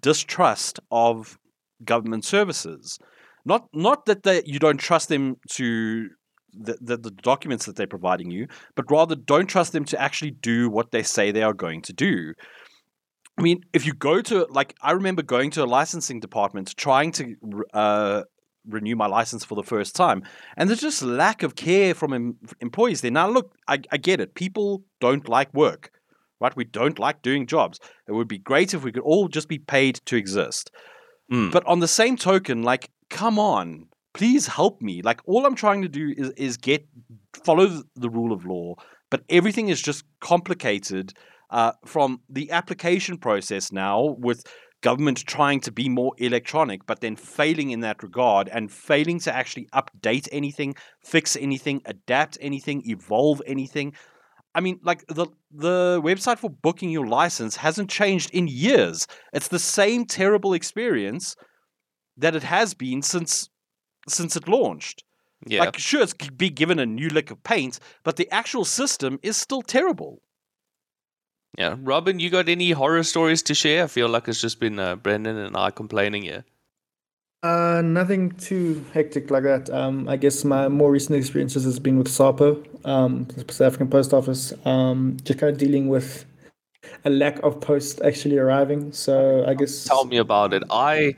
[0.01, 1.39] distrust of
[1.85, 2.99] government services
[3.45, 6.09] not not that they, you don't trust them to
[6.53, 10.33] the, the, the documents that they're providing you but rather don't trust them to actually
[10.33, 12.35] do what they say they are going to do
[13.41, 17.13] I mean, if you go to like, I remember going to a licensing department trying
[17.13, 17.37] to
[17.73, 18.23] uh,
[18.67, 20.23] renew my license for the first time,
[20.57, 23.11] and there's just lack of care from em- employees there.
[23.11, 24.35] Now, look, I, I get it.
[24.35, 25.91] People don't like work,
[26.39, 26.55] right?
[26.55, 27.81] We don't like doing jobs.
[28.07, 30.71] It would be great if we could all just be paid to exist.
[31.33, 31.51] Mm.
[31.51, 35.01] But on the same token, like, come on, please help me.
[35.01, 36.87] Like, all I'm trying to do is is get
[37.45, 38.75] follow the rule of law,
[39.09, 41.15] but everything is just complicated
[41.51, 44.45] uh, from the application process now with
[44.83, 49.35] government trying to be more electronic, but then failing in that regard and failing to
[49.35, 50.75] actually update anything,
[51.05, 53.93] fix anything, adapt anything, evolve anything.
[54.55, 59.07] I mean, like the the website for booking your license hasn't changed in years.
[59.33, 61.37] It's the same terrible experience
[62.17, 63.49] that it has been since
[64.09, 65.05] since it launched.
[65.47, 65.61] yeah.
[65.61, 69.37] Like, sure, it's be given a new lick of paint, but the actual system is
[69.37, 70.21] still terrible.
[71.59, 73.85] Yeah, Robin, you got any horror stories to share?
[73.85, 76.45] I feel like it's just been uh, Brendyn and I complaining here.
[77.43, 79.71] Uh, nothing too hectic like that.
[79.71, 83.89] Um, I guess my more recent experiences has been with SAPO, um, the South African
[83.89, 86.27] Post Office, um, just kind of dealing with
[87.05, 88.93] a lack of post actually arriving.
[88.93, 90.63] So I guess Tell me about it.
[90.71, 91.17] I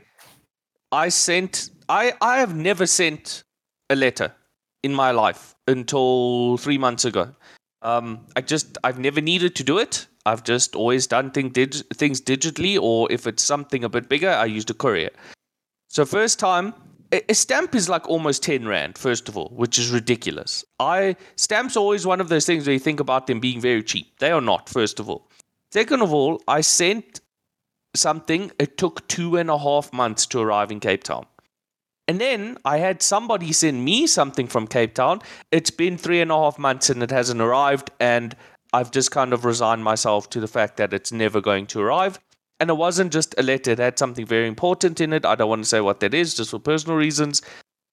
[0.91, 3.43] I sent I I have never sent
[3.89, 4.33] a letter
[4.81, 7.35] in my life until three months ago.
[7.81, 10.07] Um, I just I've never needed to do it.
[10.25, 14.29] I've just always done thing dig- things digitally, or if it's something a bit bigger,
[14.29, 15.11] I used a courier.
[15.89, 16.73] So first time,
[17.11, 18.97] a, stamp is like almost ten rand.
[18.97, 20.65] First of all, which is ridiculous.
[20.79, 23.83] I stamps are always one of those things where you think about them being very
[23.83, 24.17] cheap.
[24.19, 24.69] They are not.
[24.69, 25.29] First of all.
[25.71, 27.21] Second of all, I sent
[27.95, 28.51] something.
[28.59, 31.25] It took two and a half months to arrive in Cape Town.
[32.07, 35.21] And then I had somebody send me something from Cape Town.
[35.51, 37.91] It's been three and a half months and it hasn't arrived.
[37.99, 38.35] And
[38.73, 42.19] I've just kind of resigned myself to the fact that it's never going to arrive.
[42.59, 45.25] And it wasn't just a letter, it had something very important in it.
[45.25, 47.41] I don't want to say what that is, just for personal reasons.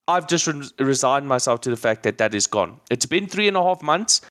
[0.09, 2.81] I've just re- resigned myself to the fact that that is gone.
[2.91, 4.23] It's been three and a half months.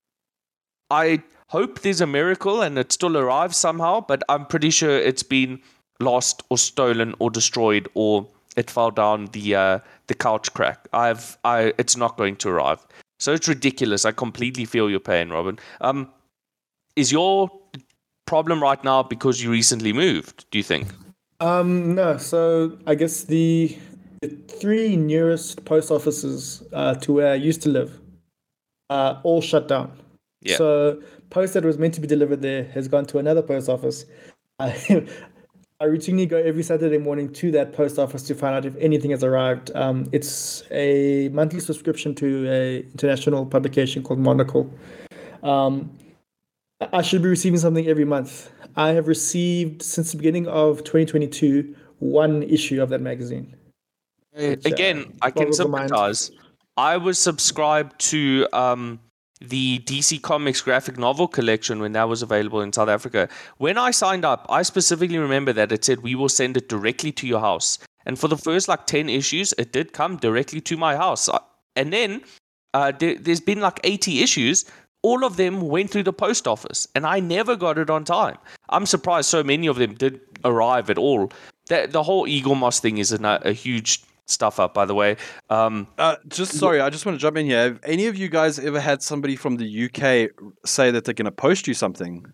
[0.89, 5.23] I hope there's a miracle and it still arrives somehow, but I'm pretty sure it's
[5.23, 5.61] been
[5.99, 10.87] lost or stolen or destroyed or it fell down the uh, the couch crack.
[10.93, 12.85] I've I it's not going to arrive.
[13.19, 14.05] So it's ridiculous.
[14.05, 15.59] I completely feel your pain, Robin.
[15.81, 16.09] Um,
[16.99, 17.49] is your
[18.25, 20.45] problem right now because you recently moved?
[20.51, 20.87] Do you think?
[21.39, 22.17] Um, no.
[22.17, 23.77] So I guess the,
[24.21, 27.99] the three nearest post offices uh, to where I used to live
[28.89, 29.97] uh, all shut down.
[30.41, 30.57] Yeah.
[30.57, 34.05] So post that was meant to be delivered there has gone to another post office.
[34.59, 35.07] I,
[35.79, 39.11] I routinely go every Saturday morning to that post office to find out if anything
[39.11, 39.71] has arrived.
[39.73, 44.69] Um, it's a monthly subscription to a international publication called Monocle.
[45.41, 45.97] Um,
[46.81, 48.51] I should be receiving something every month.
[48.75, 53.55] I have received since the beginning of 2022 one issue of that magazine.
[54.31, 56.31] Which, uh, Again, I can sympathize.
[56.77, 59.01] I was subscribed to um,
[59.41, 63.27] the DC Comics graphic novel collection when that was available in South Africa.
[63.57, 67.11] When I signed up, I specifically remember that it said we will send it directly
[67.13, 67.79] to your house.
[68.05, 71.29] And for the first like 10 issues, it did come directly to my house.
[71.75, 72.21] And then
[72.73, 74.65] uh, there, there's been like 80 issues.
[75.01, 78.37] All of them went through the post office, and I never got it on time.
[78.69, 81.31] I'm surprised so many of them did arrive at all.
[81.67, 85.17] The, the whole Eaglemoss thing is a, a huge stuff up, by the way.
[85.49, 87.63] Um, Uh, just sorry, I just want to jump in here.
[87.63, 90.31] Have any of you guys ever had somebody from the UK
[90.65, 92.25] say that they're going to post you something?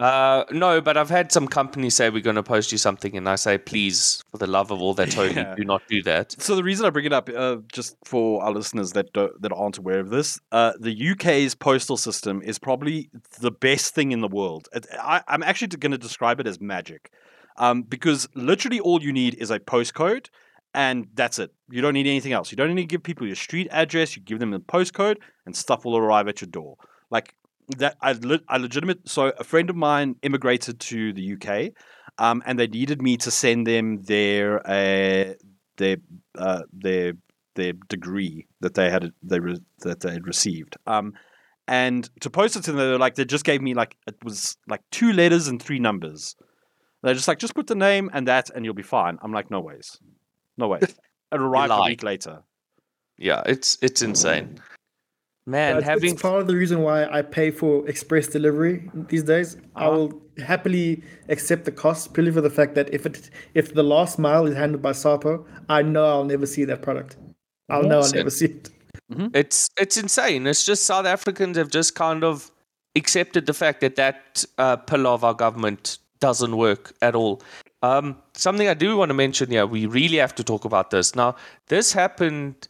[0.00, 3.28] Uh, no, but I've had some companies say we're going to post you something, and
[3.28, 5.54] I say, please, for the love of all that's holy, Yeah.
[5.54, 6.32] do not do that.
[6.42, 9.52] So the reason I bring it up, uh, just for our listeners that don't, that
[9.52, 13.08] aren't aware of this, uh, the UK's postal system is probably
[13.40, 14.68] the best thing in the world.
[14.72, 17.12] It, I, I'm actually going to describe it as magic,
[17.56, 20.28] um, because literally all you need is a postcode,
[20.74, 21.52] and that's it.
[21.70, 22.50] You don't need anything else.
[22.50, 24.16] You don't need to give people your street address.
[24.16, 26.78] You give them the postcode, and stuff will arrive at your door.
[27.10, 27.36] Like
[27.78, 29.08] that, I, le- I legitimate.
[29.08, 31.72] So a friend of mine immigrated to the UK,
[32.18, 35.34] um, and they needed me to send them their uh,
[35.76, 35.96] their
[36.38, 37.14] uh, their
[37.54, 40.76] their degree that they had they re- that they had received.
[40.86, 41.14] Um,
[41.66, 44.16] and to post it to them, they were like they just gave me like it
[44.22, 46.36] was like two letters and three numbers.
[47.02, 49.18] They're just like just put the name and that, and you'll be fine.
[49.22, 49.98] I'm like, no ways,
[50.56, 50.80] no way.
[50.82, 50.94] It
[51.32, 52.42] arrived a week later.
[53.18, 54.60] Yeah, it's it's insane.
[55.46, 59.22] Man, It's- having it's part of the reason why I pay for express delivery these
[59.22, 59.56] days.
[59.76, 59.96] I Uh-huh.
[59.96, 64.18] will happily accept the cost purely for the fact that if it if the last
[64.18, 67.16] mile is handled by Sapo, I know I'll never see that product.
[67.68, 68.16] I'll know I'll Awesome.
[68.18, 68.70] never see it.
[69.34, 70.46] It's it's insane.
[70.46, 72.50] It's just South Africans have just kind of
[72.96, 77.42] accepted the fact that that uh, pillar of our government doesn't work at all.
[77.82, 81.14] Um, something I do want to mention here, we really have to talk about this.
[81.14, 81.36] Now,
[81.68, 82.66] this happened.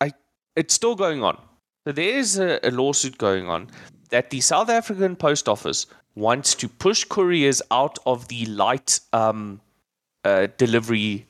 [0.00, 0.12] I
[0.54, 1.36] it's still going on.
[1.86, 3.68] So there is a, a lawsuit going on
[4.10, 9.60] that the South African Post Office wants to push couriers out of the light um,
[10.24, 11.24] uh, delivery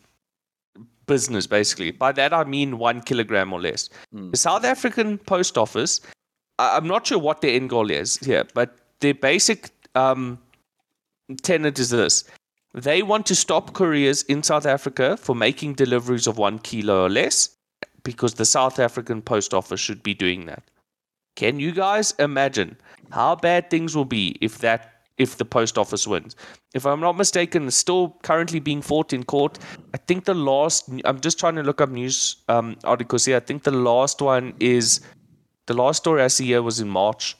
[1.06, 1.90] business, basically.
[1.90, 3.88] By that I mean one kilogram or less.
[4.30, 6.00] The South African Post Office,
[6.58, 10.38] I- I'm not sure what their end goal is here, but their basic um,
[11.42, 12.24] tenet is this.
[12.74, 17.08] They want to stop couriers in South Africa for making deliveries of one kilo or
[17.10, 17.50] less
[18.02, 20.62] because the South African Post Office should be doing that.
[21.36, 22.76] Can you guys imagine
[23.10, 26.34] how bad things will be if that if the post office wins?
[26.74, 29.58] If I'm not mistaken, it's still currently being fought in court.
[29.94, 33.36] I think the last I'm just trying to look up news um, articles here.
[33.36, 35.00] I think the last one is
[35.66, 37.36] the last story I see here was in March.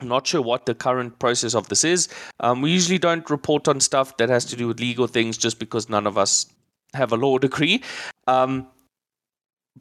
[0.00, 2.08] I'm not sure what the current process of this is.
[2.38, 5.58] Um, we usually don't report on stuff that has to do with legal things just
[5.58, 6.46] because none of us
[6.94, 7.82] have a law degree.
[8.28, 8.68] Um,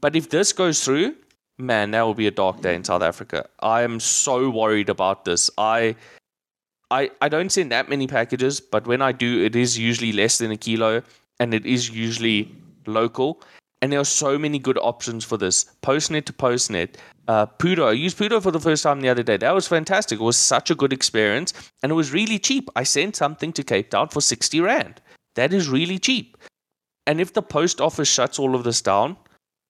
[0.01, 1.15] but if this goes through,
[1.57, 3.45] man, that will be a dark day in South Africa.
[3.59, 5.49] I am so worried about this.
[5.57, 5.95] I,
[6.91, 10.37] I, I don't send that many packages, but when I do, it is usually less
[10.37, 11.01] than a kilo,
[11.39, 12.51] and it is usually
[12.85, 13.41] local.
[13.81, 15.65] And there are so many good options for this.
[15.83, 16.95] Postnet to Postnet.
[17.27, 17.89] Uh, Pudo.
[17.89, 19.37] I used Pudo for the first time the other day.
[19.37, 20.19] That was fantastic.
[20.19, 22.69] It was such a good experience, and it was really cheap.
[22.75, 25.01] I sent something to Cape Town for sixty rand.
[25.35, 26.37] That is really cheap.
[27.05, 29.15] And if the post office shuts all of this down,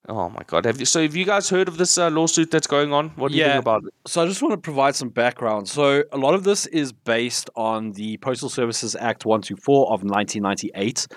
[0.06, 0.64] Oh my god!
[0.64, 3.10] Have you, so have you guys heard of this uh, lawsuit that's going on?
[3.16, 3.92] What do you think about it?
[4.06, 5.68] So I just want to provide some background.
[5.68, 11.08] So a lot of this is based on the Postal Services Act 124 of 1998,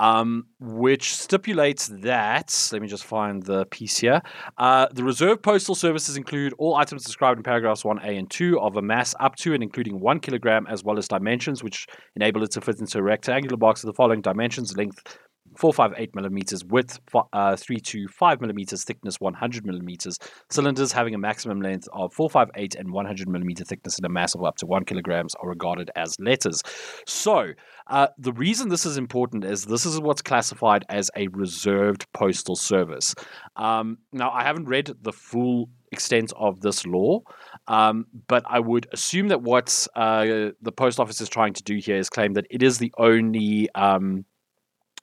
[0.00, 4.20] um, which stipulates that, let me just find the piece here,
[4.58, 8.76] uh, the reserved postal services include all items described in paragraphs 1A and 2 of
[8.76, 11.86] a mass up to and including 1 kilogram as well as dimensions which
[12.16, 15.18] enable it to fit into a rectangular box of the following dimensions, length
[15.56, 17.00] 458 millimeters, width
[17.32, 20.18] uh, 3 to 5 millimeters, thickness 100 millimeters,
[20.50, 24.44] cylinders having a maximum length of 458 and 100 millimeter thickness and a mass of
[24.44, 26.62] up to 1 kilograms are regarded as letters.
[27.06, 27.52] So,
[27.88, 32.56] uh, the reason this is important is this is what's classified as a reserved postal
[32.56, 33.14] service.
[33.56, 37.20] Um, now, I haven't read the full extent of this law,
[37.66, 41.76] um, but I would assume that what uh, the post office is trying to do
[41.76, 44.24] here is claim that it is the only um,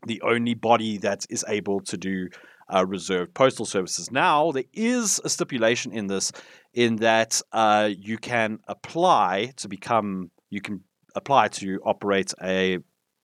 [0.06, 2.30] the only body that is able to do
[2.74, 4.12] uh, reserved postal services.
[4.12, 6.32] Now, there is a stipulation in this,
[6.74, 10.82] in that uh, you can apply to become, you can
[11.16, 12.80] apply to operate a,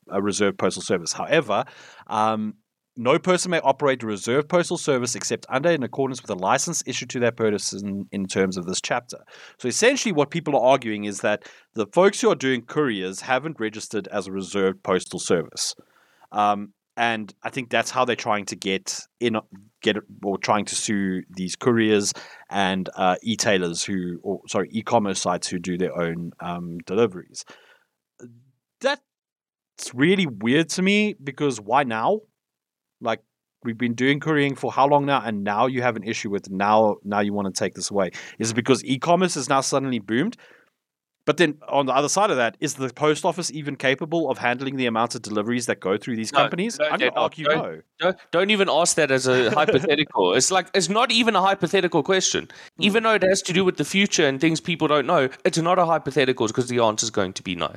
[0.09, 1.13] a reserved postal service.
[1.13, 1.65] However,
[2.07, 2.55] um,
[2.95, 6.83] no person may operate a reserved postal service except under in accordance with a license
[6.85, 9.17] issued to that person in terms of this chapter.
[9.57, 13.59] So essentially, what people are arguing is that the folks who are doing couriers haven't
[13.59, 15.75] registered as a reserved postal service.
[16.33, 19.39] Um, and I think that's how they're trying to get in,
[19.81, 22.13] get or trying to sue these couriers
[22.49, 27.45] and uh, e-tailers who, or sorry, e-commerce sites who do their own um, deliveries.
[28.79, 29.01] That's
[29.93, 32.21] really weird to me because why now?
[33.01, 33.21] Like
[33.63, 36.51] we've been doing couriering for how long now, and now you have an issue with
[36.51, 36.97] now.
[37.03, 38.11] Now you want to take this away?
[38.37, 40.37] Is it because e-commerce has now suddenly boomed?
[41.25, 44.37] But then on the other side of that, is the post office even capable of
[44.37, 46.77] handling the amount of deliveries that go through these No, companies?
[46.81, 47.81] I'm going to argue Don't- no.
[47.99, 50.33] Don't, don't even ask that as a hypothetical.
[50.33, 52.49] it's like it's not even a hypothetical question.
[52.77, 52.83] Hmm.
[52.83, 55.57] Even though it has to do with the future and things people don't know, it's
[55.57, 57.73] not a hypothetical because the answer is going to be no.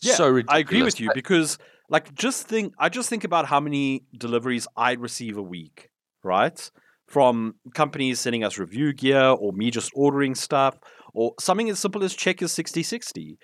[0.00, 0.56] Yeah, so ridiculous.
[0.56, 1.58] I agree with you because,
[1.88, 2.72] like, just think.
[2.78, 5.90] I just think about how many deliveries I receive a week,
[6.24, 6.70] right?
[7.06, 10.76] From companies sending us review gear, or me just ordering stuff,
[11.12, 13.38] or something as simple as check is sixty sixty.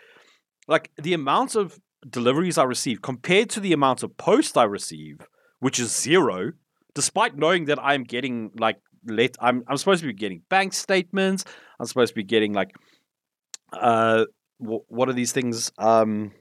[0.67, 5.19] Like the amount of deliveries I receive compared to the amount of post I receive,
[5.61, 6.53] which is zero,
[6.95, 11.45] despite knowing that I'm getting like let I'm I'm supposed to be getting bank statements.
[11.81, 12.71] I'm supposed to be getting like
[13.73, 14.25] uh
[14.59, 16.33] wh- what are these things um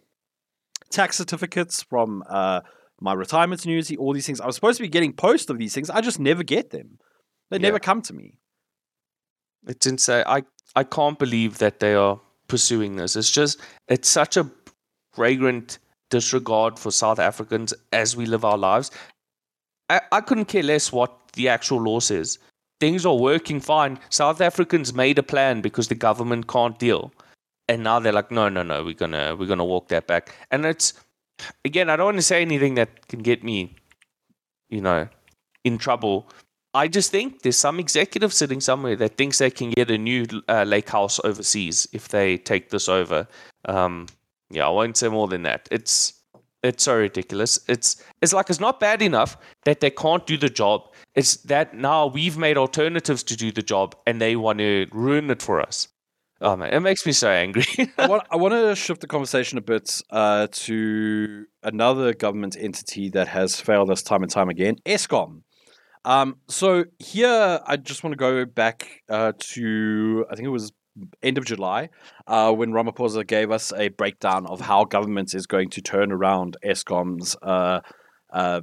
[0.90, 2.62] tax certificates from uh
[3.02, 5.74] my retirement annuity all these things i was supposed to be getting post of these
[5.76, 6.98] things i just never get them
[7.52, 7.64] they Yeah.
[7.64, 8.40] never come to me
[9.68, 10.24] It's insane.
[10.28, 10.44] I
[10.76, 13.16] I can't believe that they are pursuing this.
[13.16, 14.50] It's just it's such a
[15.14, 18.92] fragrant disregard for South Africans as we live our lives.
[19.90, 22.40] I, I couldn't care less what the actual law says.
[22.80, 24.00] Things are working fine.
[24.10, 27.12] South Africans made a plan because the government can't deal.
[27.68, 30.36] And now they're like, no, no, no, we're gonna we're gonna walk that back.
[30.52, 30.94] And it's
[31.66, 33.76] again, I don't want to say anything that can get me,
[34.70, 35.08] you know,
[35.64, 36.30] in trouble.
[36.78, 40.28] I just think there's some executive sitting somewhere that thinks they can get a new
[40.48, 43.28] uh, lake house overseas if they take this over.
[43.66, 44.06] Um,
[44.52, 45.68] yeah, I won't say more than that.
[45.72, 46.14] It's
[46.62, 47.60] it's so ridiculous.
[47.68, 50.94] It's it's like it's not bad enough that they can't do the job.
[51.16, 55.32] It's that now we've made alternatives to do the job and they want to ruin
[55.32, 55.88] it for us.
[56.42, 57.66] Oh man, it makes me so angry.
[57.98, 63.10] I, want, I want to shift the conversation a bit uh, to another government entity
[63.10, 65.42] that has failed us time and time again, Eskom.
[66.06, 70.72] Um, so here, I just want to go back uh, to I think it was
[71.22, 71.90] end of July
[72.26, 76.58] uh, when Ramaphosa gave us a breakdown of how government is going to turn around
[76.66, 77.82] Eskom's uh,
[78.32, 78.62] uh,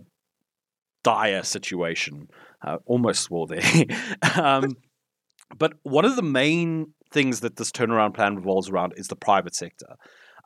[1.02, 2.28] dire situation.
[2.62, 3.62] Uh, almost swore there.
[4.40, 4.76] um,
[5.58, 9.54] but one of the main things that this turnaround plan revolves around is the private
[9.54, 9.96] sector.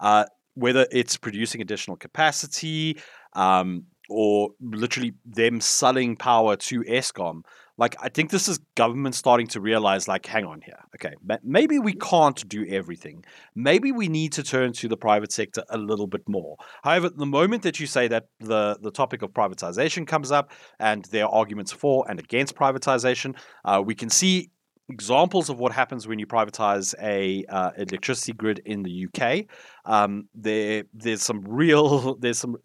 [0.01, 0.24] Uh,
[0.55, 2.99] whether it's producing additional capacity
[3.34, 7.42] um, or literally them selling power to Eskom,
[7.78, 11.78] like I think this is government starting to realize like hang on here okay maybe
[11.78, 13.24] we can't do everything.
[13.54, 16.56] Maybe we need to turn to the private sector a little bit more.
[16.82, 21.04] However the moment that you say that the the topic of privatization comes up and
[21.06, 24.50] there are arguments for and against privatization uh, we can see
[24.88, 29.44] examples of what happens when you privatize a uh, electricity grid in the UK.
[29.84, 32.56] Um, there, there's some real, there's some,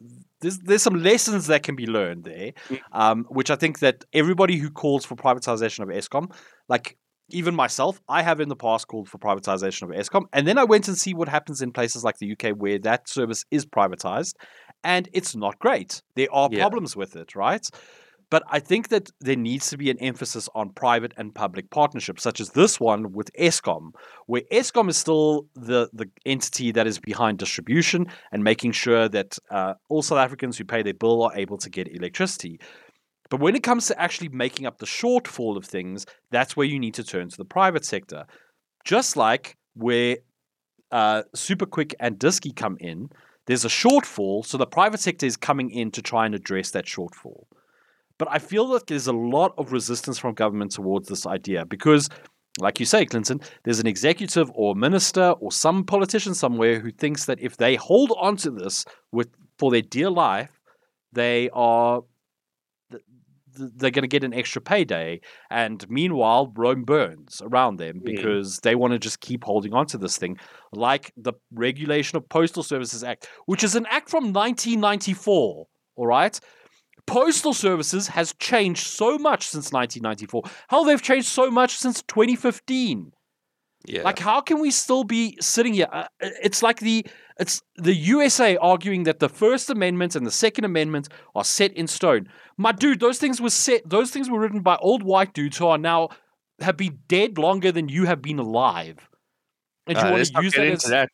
[0.44, 2.80] there's, there's some lessons that can be learned there, mm.
[2.92, 6.32] um, which I think that everybody who calls for privatization of Eskom,
[6.70, 6.98] like
[7.30, 10.66] even myself, I have in the past called for privatization of Eskom, and then I
[10.66, 14.34] went and see what happens in places like the UK where that service is privatized,
[14.84, 16.02] and it's not great.
[16.16, 16.60] There are yeah.
[16.60, 17.66] problems with it, right?
[18.34, 22.24] But I think that there needs to be an emphasis on private and public partnerships,
[22.24, 23.92] such as this one with Eskom,
[24.26, 29.38] where Eskom is still the, the entity that is behind distribution and making sure that
[29.52, 32.60] uh, all South Africans who pay their bill are able to get electricity.
[33.30, 36.80] But when it comes to actually making up the shortfall of things, that's where you
[36.80, 38.26] need to turn to the private sector.
[38.84, 40.18] Just like where
[40.92, 43.10] uh, Supa Quick and Disky come in,
[43.46, 46.88] there's a shortfall, so the private sector is coming in to try and address that
[46.88, 47.44] shortfall.
[48.20, 52.10] But I feel that there's a lot of resistance from government towards this idea because,
[52.60, 57.26] like you say, Clinton, there's an executive or minister or some politician somewhere who thinks
[57.26, 60.52] that if they hold on to this with for their dear life,
[61.12, 62.02] they are
[63.56, 65.22] they're going to get an extra payday.
[65.52, 68.06] And meanwhile, Rome burns around them hmm.
[68.06, 70.38] because they want to just keep holding on to this thing,
[70.72, 75.68] like the Regulation of Postal Services Act, which is an act from 1994.
[75.96, 76.40] All right
[77.08, 80.44] postal services has changed so much since 1994.
[80.70, 83.12] How they've changed so much since 2015.
[83.86, 84.04] Yeah.
[84.04, 85.88] Like, how can we still be sitting here?
[85.92, 87.06] Uh, it's like the
[87.40, 91.88] it's the USA arguing that the First Amendment and the Second Amendment are set in
[91.88, 92.30] stone.
[92.58, 93.88] My dude, those things were set.
[93.90, 96.10] Those things were written by old white dudes who are now
[96.62, 99.10] have been dead longer than you have been alive.
[99.88, 101.10] And you uh, want to use that, as, that.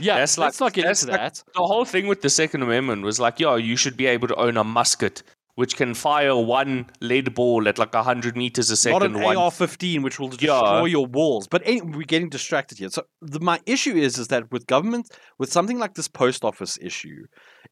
[0.00, 1.44] Yeah, that's let's like, not get into like, that.
[1.54, 4.36] The whole thing with the Second Amendment was like, yo, you should be able to
[4.36, 5.22] own a musket
[5.54, 9.12] which can fire one lead ball at like 100 meters a second.
[9.12, 10.84] Not an AR-15, which will destroy yeah.
[10.86, 11.46] your walls.
[11.46, 12.88] But any, we're getting distracted here.
[12.88, 16.78] So the, my issue is, is that with government, with something like this post office
[16.80, 17.26] issue,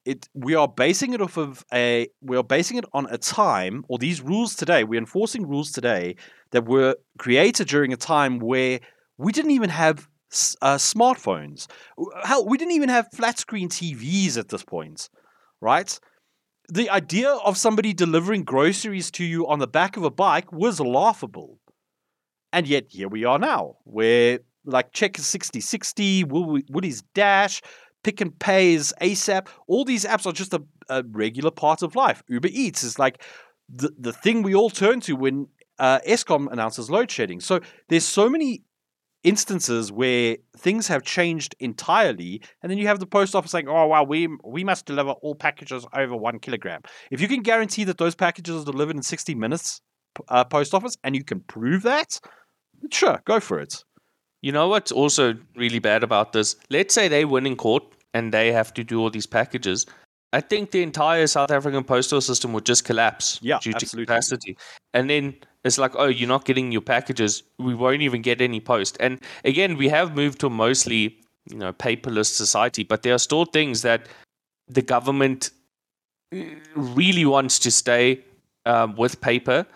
[0.05, 3.85] it we are basing it off of a we are basing it on a time
[3.89, 4.85] or these rules today.
[4.85, 6.17] We're enforcing rules today
[6.53, 8.81] that were created during a time where
[9.17, 10.09] we didn't even have
[10.63, 11.67] uh, smartphones.
[12.23, 15.09] Hell, we didn't even have flat screen TVs at this point,
[15.61, 15.99] right?
[16.69, 20.81] The idea of somebody delivering groceries to you on the back of a bike was
[20.81, 21.59] laughable.
[22.53, 27.63] And yet, here we are now, where like Checkers 6060, Woolies Dash,
[28.03, 32.23] Pick n Pay's ASAP, all these apps are just a, a regular part of life.
[32.29, 33.23] Uber Eats is like
[33.69, 37.41] the, the thing we all turn to when uh, Eskom announces load shedding.
[37.41, 38.63] So there's so many
[39.23, 43.87] instances where things have changed entirely, and then you have the post office saying, "Oh,
[43.87, 47.99] wow, we we must deliver all packages over one kilogram." If you can guarantee that
[47.99, 49.81] those packages are delivered in sixty minutes,
[50.29, 52.21] uh, post office, and you can prove that,
[52.91, 53.85] sure, go for it.
[54.43, 56.57] You know what's also really bad about this?
[56.71, 59.87] Let's say they win in court and they have to do all these packages.
[60.33, 64.07] I think the entire South African postal system would just collapse Yeah, due absolutely.
[64.07, 64.57] to capacity.
[64.95, 67.43] And then it's like, oh, you're not getting your packages.
[67.59, 68.97] We won't even get any post.
[69.01, 71.19] And again, we have moved to mostly,
[71.51, 74.07] you know, paperless society, but there are still things that
[74.69, 75.51] the government
[76.33, 76.39] uh,
[76.77, 78.21] really wants to stay
[78.67, 79.67] um, with paper.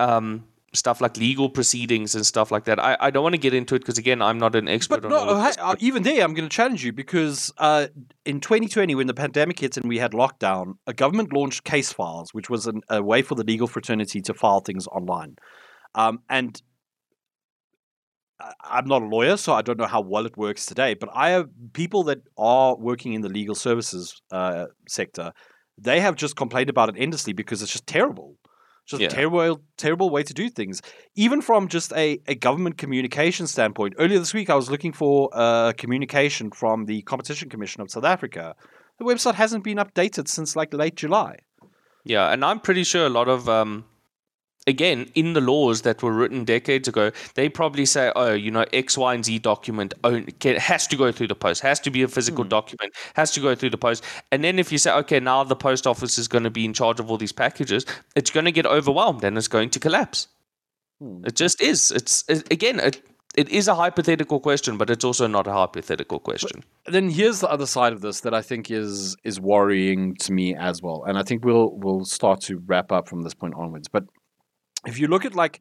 [0.00, 0.44] Um,
[0.74, 2.78] stuff like legal proceedings and stuff like that.
[2.78, 5.06] I, I don't want to get into it because again, I'm not an expert But
[5.06, 7.52] on no, all of hey, this, uh, even there, I'm going to challenge you because
[7.58, 7.88] uh,
[8.24, 12.34] in 2020, when the pandemic hit and we had lockdown, a government launched case files,
[12.34, 15.36] which was an, a way for the legal fraternity to file things online.
[15.94, 16.60] Um, and
[18.40, 20.94] I- I'm not a lawyer, so I don't know how well it works today.
[20.94, 25.32] But I have people that are working in the legal services uh, sector.
[25.80, 28.36] They have just complained about it endlessly because it's just terrible.
[28.88, 29.08] Just Yeah.
[29.08, 30.80] a terrible, terrible way to do things.
[31.14, 33.94] Even from just a, a government communication standpoint.
[33.98, 38.04] Earlier this week, I was looking for uh, communication from the Competition Commission of South
[38.04, 38.56] Africa.
[38.98, 41.36] The website hasn't been updated since like late July.
[42.04, 43.84] Yeah, and I'm pretty sure a lot of um
[44.68, 48.64] again in the laws that were written decades ago, they probably say, oh, you know,
[48.72, 52.08] X, Y, and Z document has to go through the post, has to be a
[52.08, 54.04] physical document, has to go through the post.
[54.30, 56.74] And then if you say, okay, now the post office is going to be in
[56.74, 60.28] charge of all these packages, it's going to get overwhelmed and it's going to collapse.
[61.00, 61.24] Hmm.
[61.24, 61.90] It just is.
[61.90, 63.00] It's it, again, it,
[63.36, 66.64] it is a hypothetical question, but it's also not a hypothetical question.
[66.86, 70.54] then here's the other side of this that I think is is worrying to me
[70.54, 73.88] as well, and I think we'll we'll start to wrap up from this point onwards.
[73.88, 74.04] But
[74.88, 75.60] if you look at like,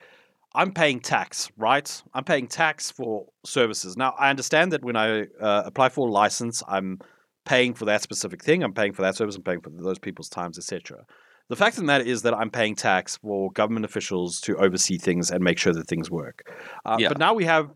[0.56, 2.02] I'm paying tax, right?
[2.14, 3.96] I'm paying tax for services.
[3.98, 7.00] Now I understand that when I uh, apply for a license, I'm
[7.46, 8.64] paying for that specific thing.
[8.64, 9.36] I'm paying for that service.
[9.36, 11.06] I'm paying for those people's times, etc.
[11.50, 14.98] The fact of the matter is that I'm paying tax for government officials to oversee
[14.98, 16.52] things and make sure that things work.
[16.86, 17.10] Uh, Yeah.
[17.10, 17.70] But now we have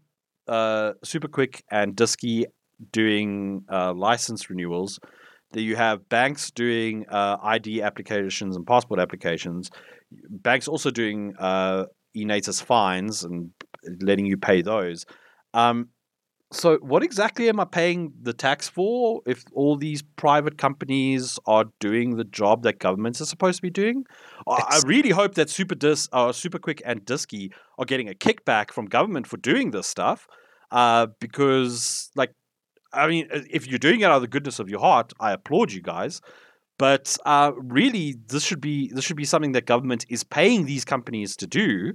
[0.47, 2.45] uh, Supa Quick and Disky
[2.91, 4.99] doing uh, license renewals.
[5.53, 9.69] That you have banks doing uh, ID applications and passport applications.
[10.29, 11.85] Banks also doing uh,
[12.15, 13.51] eNaTIS fines and
[14.01, 15.05] letting you pay those.
[15.53, 15.89] Um,
[16.53, 21.65] so, what exactly am I paying the tax for if all these private companies are
[21.79, 24.03] doing the job that governments are supposed to be doing?
[24.47, 28.71] I I really hope that SuperDis, uh, Supa Quick and Disky are getting a kickback
[28.71, 30.27] from government for doing this stuff,
[30.71, 32.33] uh, because, like,
[32.91, 35.71] I mean, if you're doing it out of the goodness of your heart, I applaud
[35.71, 36.19] you guys.
[36.81, 40.83] But uh, really, this should be this should be something that government is paying these
[40.83, 41.93] companies to do,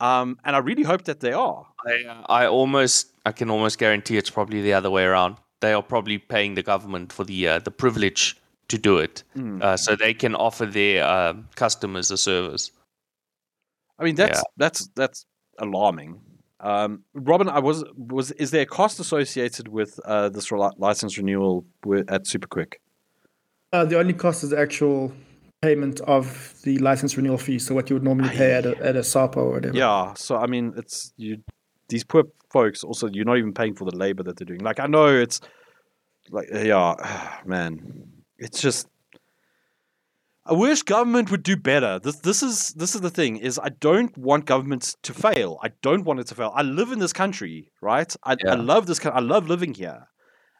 [0.00, 1.66] um, and I really hope that they are.
[1.86, 5.36] I, uh, I almost, I can almost guarantee it's probably the other way around.
[5.60, 8.22] They are probably paying the government for the uh, the privilege
[8.68, 9.62] to do it, Mm.
[9.62, 12.72] uh, so they can offer their uh, customers a service.
[13.98, 14.52] I mean, that's Yeah.
[14.56, 15.26] that's that's
[15.58, 16.20] alarming.
[16.60, 21.66] Um, Robin, I was was is there a cost associated with uh, this license renewal
[22.08, 22.80] at Supa Quick?
[23.76, 25.12] Uh, the only cost is the actual
[25.60, 27.58] payment of the license renewal fee.
[27.58, 29.76] So what you would normally pay at a, at a SAPA or whatever.
[29.76, 31.42] Yeah, so I mean, it's you.
[31.88, 32.82] These poor folks.
[32.82, 34.60] Also, you're not even paying for the labor that they're doing.
[34.60, 35.42] Like I know it's
[36.30, 36.94] like yeah,
[37.44, 38.88] man, it's just.
[40.46, 41.98] I wish government would do better.
[41.98, 45.58] This this is this is the thing is I don't want government to fail.
[45.62, 46.50] I don't want it to fail.
[46.54, 48.14] I live in this country, right?
[48.24, 48.52] I, Yeah.
[48.52, 49.04] I love this.
[49.04, 50.08] I love living here,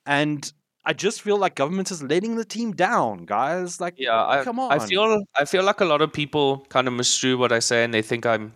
[0.05, 0.53] and
[0.87, 3.81] I just feel like government is letting the team down, guys.
[3.81, 4.73] Like, Yeah, I, come on.
[4.73, 7.83] I feel, I feel like a lot of people kind of misconstrue what I say,
[7.83, 8.55] and they think I'm,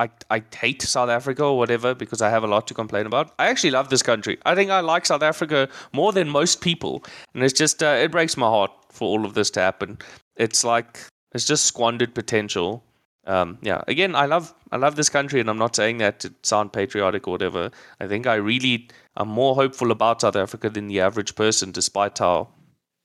[0.00, 3.32] I, I hate South Africa or whatever because I have a lot to complain about.
[3.38, 4.38] I actually love this country.
[4.44, 8.10] I think I like South Africa more than most people, and it's just, uh, it
[8.10, 9.98] breaks my heart for all of this to happen.
[10.36, 10.98] It's like
[11.34, 12.82] it's just squandered potential.
[13.26, 16.32] Um, yeah, again, I love I love this country, and I'm not saying that to
[16.42, 17.70] sound patriotic or whatever.
[18.00, 22.18] I think I really am more hopeful about South Africa than the average person, despite
[22.18, 22.48] how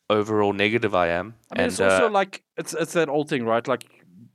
[0.09, 1.35] overall negative I am.
[1.51, 3.67] I mean, and it's also uh, like it's it's that old thing, right?
[3.67, 3.85] Like,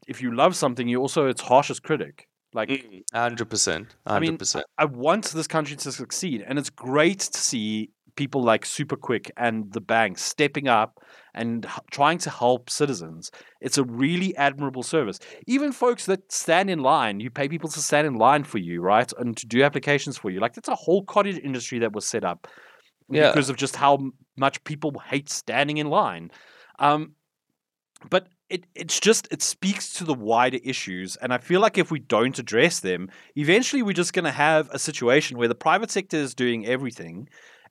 [0.06, 2.28] if you love something, you also its harshest critic.
[2.54, 4.66] Like, mm, hundred percent, I mean, hundred percent.
[4.78, 9.30] I want this country to succeed, and it's great to see people like Supa Quick
[9.36, 11.02] and the banks stepping up
[11.34, 13.30] and h- trying to help citizens.
[13.60, 15.18] It's a really admirable service.
[15.46, 18.82] Even folks that stand in line, you pay people to stand in line for you,
[18.82, 20.40] right, and to do applications for you.
[20.40, 22.48] Like that's a whole cottage industry that was set up
[23.08, 23.30] Yeah.
[23.30, 26.30] because of just how much people hate standing in line.
[26.80, 27.12] Um,
[28.10, 31.90] but it it's just it speaks to the wider issues and i feel like if
[31.90, 35.90] we don't address them eventually we're just going to have a situation where the private
[35.90, 37.28] sector is doing everything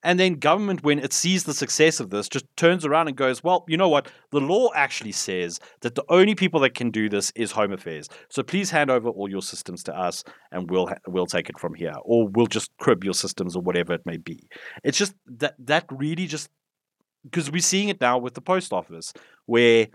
[0.08, 3.44] and then government when it sees the success of this just turns around and goes
[3.44, 4.10] well you know what?
[4.32, 8.08] The law actually says that the only people that can do this is home affairs.
[8.30, 11.60] So please hand over all your systems to us and we'll ha- we'll take it
[11.60, 11.96] from here.
[12.04, 14.48] Or we'll just crib your systems or whatever it may be.
[14.84, 16.50] It's just that that really just
[17.24, 19.12] because we're seeing it now with the post office,
[19.46, 19.88] where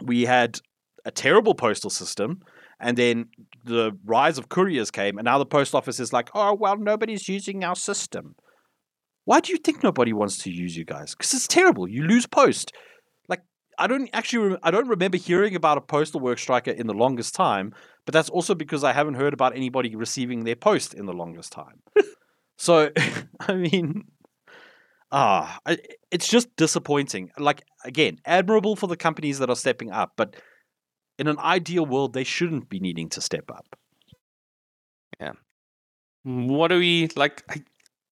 [0.00, 0.60] we had
[1.04, 2.42] a terrible postal system,
[2.78, 3.28] and then
[3.64, 7.28] the rise of couriers came, and now the post office is like, oh well, nobody's
[7.28, 8.36] using our system.
[9.30, 11.14] Why do you think nobody wants to use you guys?
[11.14, 11.86] Because it's terrible.
[11.86, 12.72] You lose post.
[13.28, 13.42] Like
[13.78, 17.32] I don't actually, I don't remember hearing about a postal work striker in the longest
[17.36, 17.72] time.
[18.06, 21.52] But that's also because I haven't heard about anybody receiving their post in the longest
[21.52, 21.80] time.
[22.58, 22.90] so,
[23.40, 24.02] I mean,
[25.12, 25.60] ah,
[26.10, 27.30] it's just disappointing.
[27.38, 30.34] Like again, admirable for the companies that are stepping up, but
[31.20, 33.78] in an ideal world, they shouldn't be needing to step up.
[35.20, 35.34] Yeah.
[36.24, 37.44] What do we like?
[37.48, 37.62] I,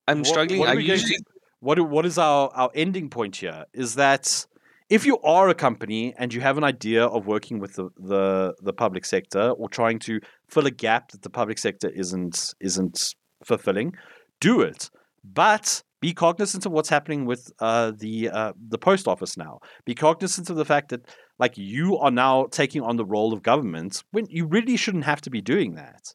[0.09, 0.61] I'm struggling.
[0.61, 1.19] What, what I usually.
[1.61, 3.65] What what is our our ending point here?
[3.73, 4.47] Is that
[4.89, 8.55] if you are a company and you have an idea of working with the, the,
[8.63, 13.15] the public sector or trying to fill a gap that the public sector isn't isn't
[13.45, 13.93] fulfilling,
[14.41, 14.91] do it.
[15.25, 19.59] But be cognizant of what's happening with uh, the uh, the post office now.
[19.85, 23.43] Be cognizant of the fact that like you are now taking on the role of
[23.43, 26.15] government when you really shouldn't have to be doing that.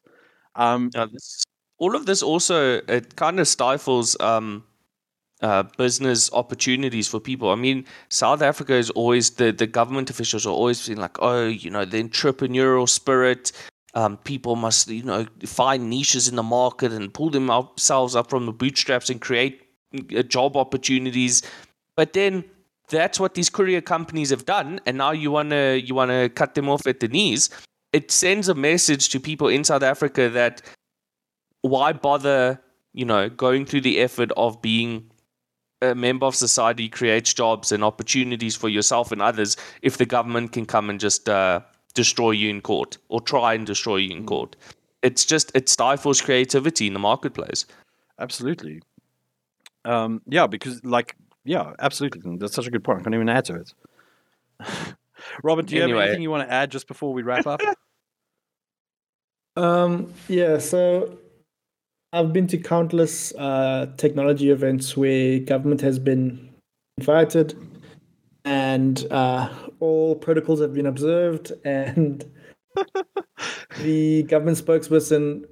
[0.56, 1.44] Um, this,
[1.78, 4.64] all of this also it kind of stifles um,
[5.42, 7.50] uh, business opportunities for people.
[7.50, 11.46] I mean, South Africa is always the the government officials are always being like, oh,
[11.46, 13.52] you know, the entrepreneurial spirit.
[13.96, 18.46] Um, people must, you know, find niches in the market and pull themselves up from
[18.46, 19.62] the bootstraps and create
[20.16, 21.42] uh, job opportunities.
[21.96, 22.44] But then
[22.88, 26.68] that's what these courier companies have done, and now you wanna you wanna cut them
[26.68, 27.50] off at the knees.
[27.92, 30.62] It sends a message to people in South Africa that
[31.64, 32.60] why bother,
[32.92, 35.10] you know, going through the effort of being
[35.80, 40.52] a member of society creates jobs and opportunities for yourself and others if the government
[40.52, 41.60] can come and just uh,
[41.94, 44.26] destroy you in court or try and destroy you in hmm.
[44.26, 44.56] court.
[45.02, 47.64] It's just it stifles creativity in the marketplace.
[48.18, 48.82] Absolutely.
[49.86, 52.36] Um, yeah, because like yeah, absolutely.
[52.36, 53.00] That's such a good point.
[53.00, 53.72] I can't even add to it.
[55.42, 56.00] Robin, do you anyway.
[56.00, 57.62] have anything you want to add just before we wrap up?
[59.56, 61.18] um, yeah, so
[62.14, 66.48] I've been to countless uh, technology events where government has been
[66.96, 67.58] invited
[68.44, 72.24] and uh, all protocols have been observed and
[73.80, 75.42] the government spokesperson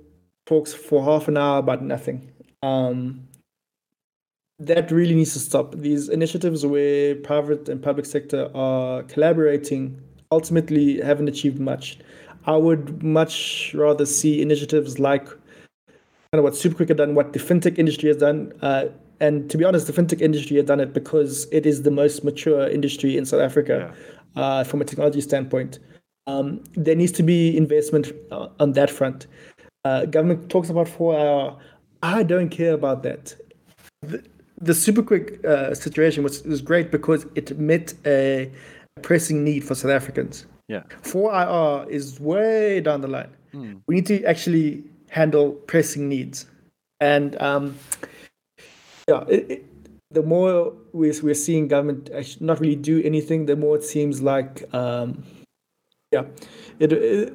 [0.47, 2.31] talks for half an hour about nothing.
[2.63, 3.27] Um,
[4.61, 5.75] that really needs to stop.
[5.75, 10.01] These initiatives where private and public sector are collaborating
[10.31, 11.99] ultimately haven't achieved much.
[12.47, 15.27] I would much rather see initiatives like
[16.39, 18.53] of what Supa Quick had done, what the fintech industry has done.
[18.63, 18.87] Uh,
[19.21, 22.25] and to be honest, the fintech industry has done it because it is the most
[22.25, 23.95] mature industry in South Africa
[24.35, 24.43] yeah.
[24.43, 25.79] uh, from a technology standpoint.
[26.27, 29.27] Um, there needs to be investment uh, on that front.
[29.85, 31.59] Uh, government talks about 4IR.
[32.03, 33.37] I don't care about that.
[34.01, 34.25] The,
[34.59, 38.51] the Supa Quick uh, situation was, was great because it met a
[39.03, 40.47] pressing need for South Africans.
[40.69, 40.85] Yeah.
[41.03, 43.31] 4IR is way down the line.
[43.53, 43.83] Mm.
[43.87, 46.47] We need to actually handle pressing needs.
[47.01, 47.77] And um,
[49.07, 49.67] yeah, it, it,
[50.11, 52.09] the more we're, we're seeing government
[52.41, 55.23] not really do anything, the more it seems like, um,
[56.13, 56.25] yeah,
[56.79, 56.89] it,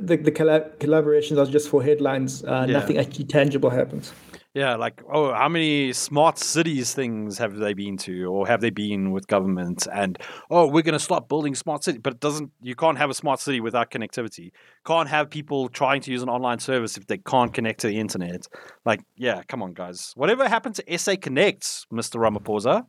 [0.07, 2.43] the, the collaborations are just for headlines.
[2.43, 2.73] Uh, yeah.
[2.73, 4.11] Nothing actually tangible happens.
[4.58, 8.72] Yeah, like oh, how many smart cities things have they been to, or have they
[8.72, 9.88] been with government?
[9.93, 10.18] And
[10.49, 12.49] oh, we're going to start building smart cities, but it doesn't.
[12.60, 14.49] You can't have a smart city without connectivity.
[14.84, 17.99] Can't have people trying to use an online service if they can't connect to the
[17.99, 18.47] internet.
[18.84, 20.14] Like, yeah, come on, guys.
[20.16, 22.88] Whatever happened to SA Connect, Mister Ramaphosa?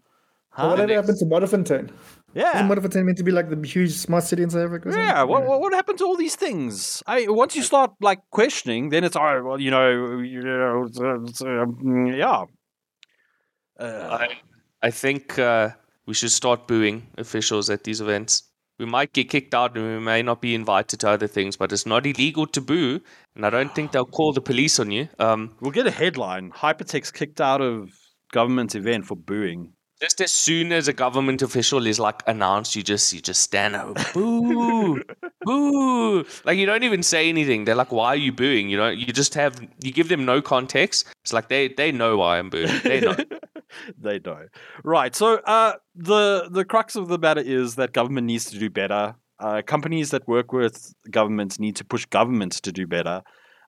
[0.49, 0.69] Huh?
[0.69, 1.91] Whatever happened to Modderfontein?
[2.35, 2.55] Yeah.
[2.55, 4.91] Isn't Modderfontein meant to be like the huge smart city in South Africa?
[4.95, 5.23] Yeah.
[5.23, 5.57] What, yeah.
[5.57, 7.03] what happened to all these things?
[7.07, 10.99] I once you start like questioning, then it's oh well, you know, you know, it's,
[11.01, 12.45] it's, um, yeah.
[13.81, 14.29] Uh, I
[14.83, 15.71] I think uh,
[16.07, 18.43] we should start booing officials at these events.
[18.79, 21.73] We might get kicked out and we may not be invited to other things, but
[21.73, 23.01] it's not illegal to boo,
[23.35, 25.09] and I don't think they'll call the police on you.
[25.19, 27.91] Um, we'll get a headline: Hypertext kicked out of
[28.33, 29.73] government event for booing.
[30.01, 33.75] Just as soon as a government official is like announced, you just you just stand
[33.75, 35.03] up, boo,
[35.45, 36.25] boo.
[36.45, 37.65] Like you don't even say anything.
[37.65, 40.41] They're like, "Why are you booing?" You know, you just have you give them no
[40.41, 41.07] context.
[41.25, 42.81] It's like they they know why I'm booing.
[42.85, 43.17] They know.
[43.99, 44.47] they know.
[44.85, 45.17] Right.
[45.17, 49.17] So uh, the the crux of the matter is that government needs to do better.
[49.41, 53.23] Uh, companies that work with governments need to push governments to do better.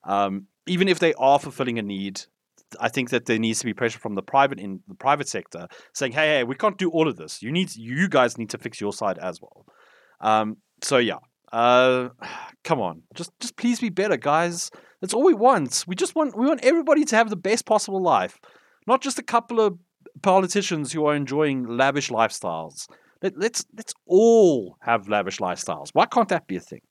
[0.05, 2.23] Um, even if they are fulfilling a need,
[2.79, 5.69] I think that there needs to be pressure from the private in the private sector
[5.95, 7.43] saying, "Hey, hey, we can't do all of this.
[7.43, 9.67] You need, you guys need to fix your side as well."
[10.21, 11.19] Um, so yeah,
[11.53, 12.11] uh,
[12.65, 14.71] come on, just just please be better, guys.
[15.01, 15.85] That's all we want.
[15.87, 18.39] We just want we want everybody to have the best possible life,
[18.87, 19.79] not just a couple of
[20.23, 22.87] politicians who are enjoying lavish lifestyles.
[23.23, 25.91] Let, let's let's all have lavish lifestyles.
[25.93, 26.83] Why can't that be a thing?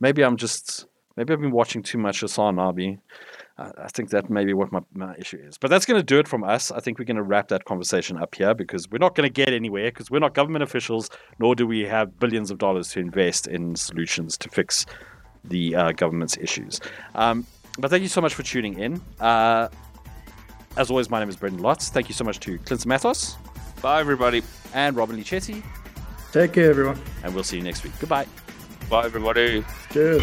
[0.00, 0.86] Maybe I'm just
[1.16, 2.98] maybe I've been watching too much Hassan Nabi.
[3.60, 5.58] I think that may be what my, my issue is.
[5.58, 6.70] But that's going to do it from us.
[6.70, 9.32] I think we're going to wrap that conversation up here because we're not going to
[9.32, 13.00] get anywhere because we're not government officials, nor do we have billions of dollars to
[13.00, 14.86] invest in solutions to fix
[15.44, 16.80] the uh, government's issues.
[17.14, 17.46] Um,
[17.78, 19.00] but thank you so much for tuning in.
[19.20, 19.68] Uh,
[20.76, 21.90] as always, my name is Brendyn Lotz.
[21.90, 23.36] Thank you so much to Clint Mathos.
[23.82, 24.42] Bye, everybody.
[24.72, 25.62] And Robin-Leigh Chetty.
[26.32, 27.00] Take care, everyone.
[27.24, 27.92] And we'll see you next week.
[27.98, 28.26] Goodbye.
[28.88, 29.64] Bye, everybody.
[29.92, 30.22] Cheers.